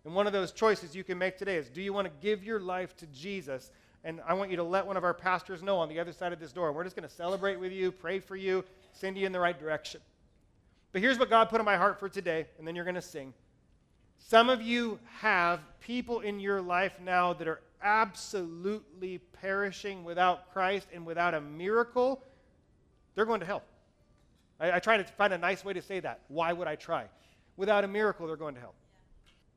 [0.04, 2.42] and one of those choices you can make today is do you want to give
[2.42, 3.70] your life to Jesus?
[4.04, 6.32] And I want you to let one of our pastors know on the other side
[6.32, 6.72] of this door.
[6.72, 9.58] We're just going to celebrate with you, pray for you, send you in the right
[9.58, 10.00] direction.
[10.90, 13.02] But here's what God put in my heart for today, and then you're going to
[13.02, 13.32] sing.
[14.18, 20.88] Some of you have people in your life now that are absolutely perishing without Christ
[20.92, 22.22] and without a miracle.
[23.14, 23.62] They're going to hell.
[24.58, 26.20] I, I try to find a nice way to say that.
[26.28, 27.06] Why would I try?
[27.56, 28.74] Without a miracle, they're going to hell.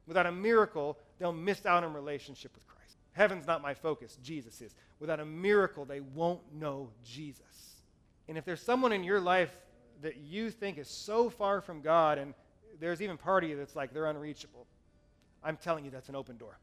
[0.07, 2.97] Without a miracle, they'll miss out on relationship with Christ.
[3.13, 4.75] Heaven's not my focus, Jesus is.
[4.99, 7.81] Without a miracle, they won't know Jesus.
[8.27, 9.51] And if there's someone in your life
[10.01, 12.33] that you think is so far from God and
[12.79, 14.67] there's even part of you that's like they're unreachable.
[15.43, 16.57] I'm telling you, that's an open door.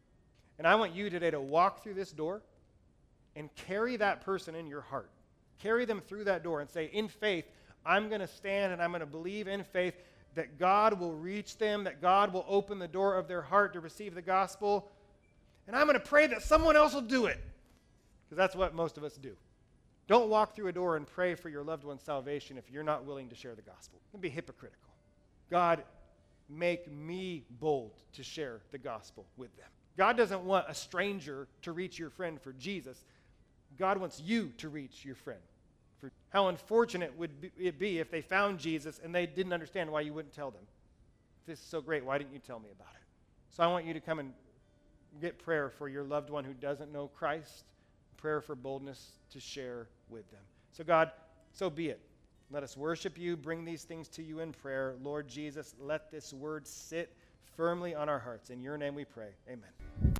[0.58, 2.42] And I want you today to walk through this door
[3.34, 5.10] and carry that person in your heart.
[5.60, 7.46] Carry them through that door and say, in faith,
[7.86, 9.94] I'm going to stand and I'm going to believe in faith
[10.34, 13.80] that God will reach them, that God will open the door of their heart to
[13.80, 14.90] receive the gospel.
[15.66, 17.40] And I'm going to pray that someone else will do it.
[18.24, 19.36] Because that's what most of us do.
[20.08, 23.04] Don't walk through a door and pray for your loved one's salvation if you're not
[23.04, 24.00] willing to share the gospel.
[24.12, 24.90] It'd be hypocritical.
[25.50, 25.82] God,
[26.48, 29.68] make me bold to share the gospel with them.
[29.96, 33.04] God doesn't want a stranger to reach your friend for Jesus.
[33.78, 35.40] God wants you to reach your friend.
[36.02, 40.00] For how unfortunate would it be if they found Jesus and they didn't understand why
[40.00, 40.64] you wouldn't tell them?
[41.42, 43.06] If this is so great, why didn't you tell me about it?
[43.50, 44.32] So I want you to come and
[45.20, 47.66] get prayer for your loved one who doesn't know Christ,
[48.16, 50.40] prayer for boldness to share with them.
[50.72, 51.12] So, God,
[51.52, 52.00] so be it.
[52.50, 54.96] Let us worship you, bring these things to you in prayer.
[55.04, 57.14] Lord Jesus, let this word sit
[57.56, 58.50] firmly on our hearts.
[58.50, 59.28] In your name we pray.
[59.48, 60.14] Amen.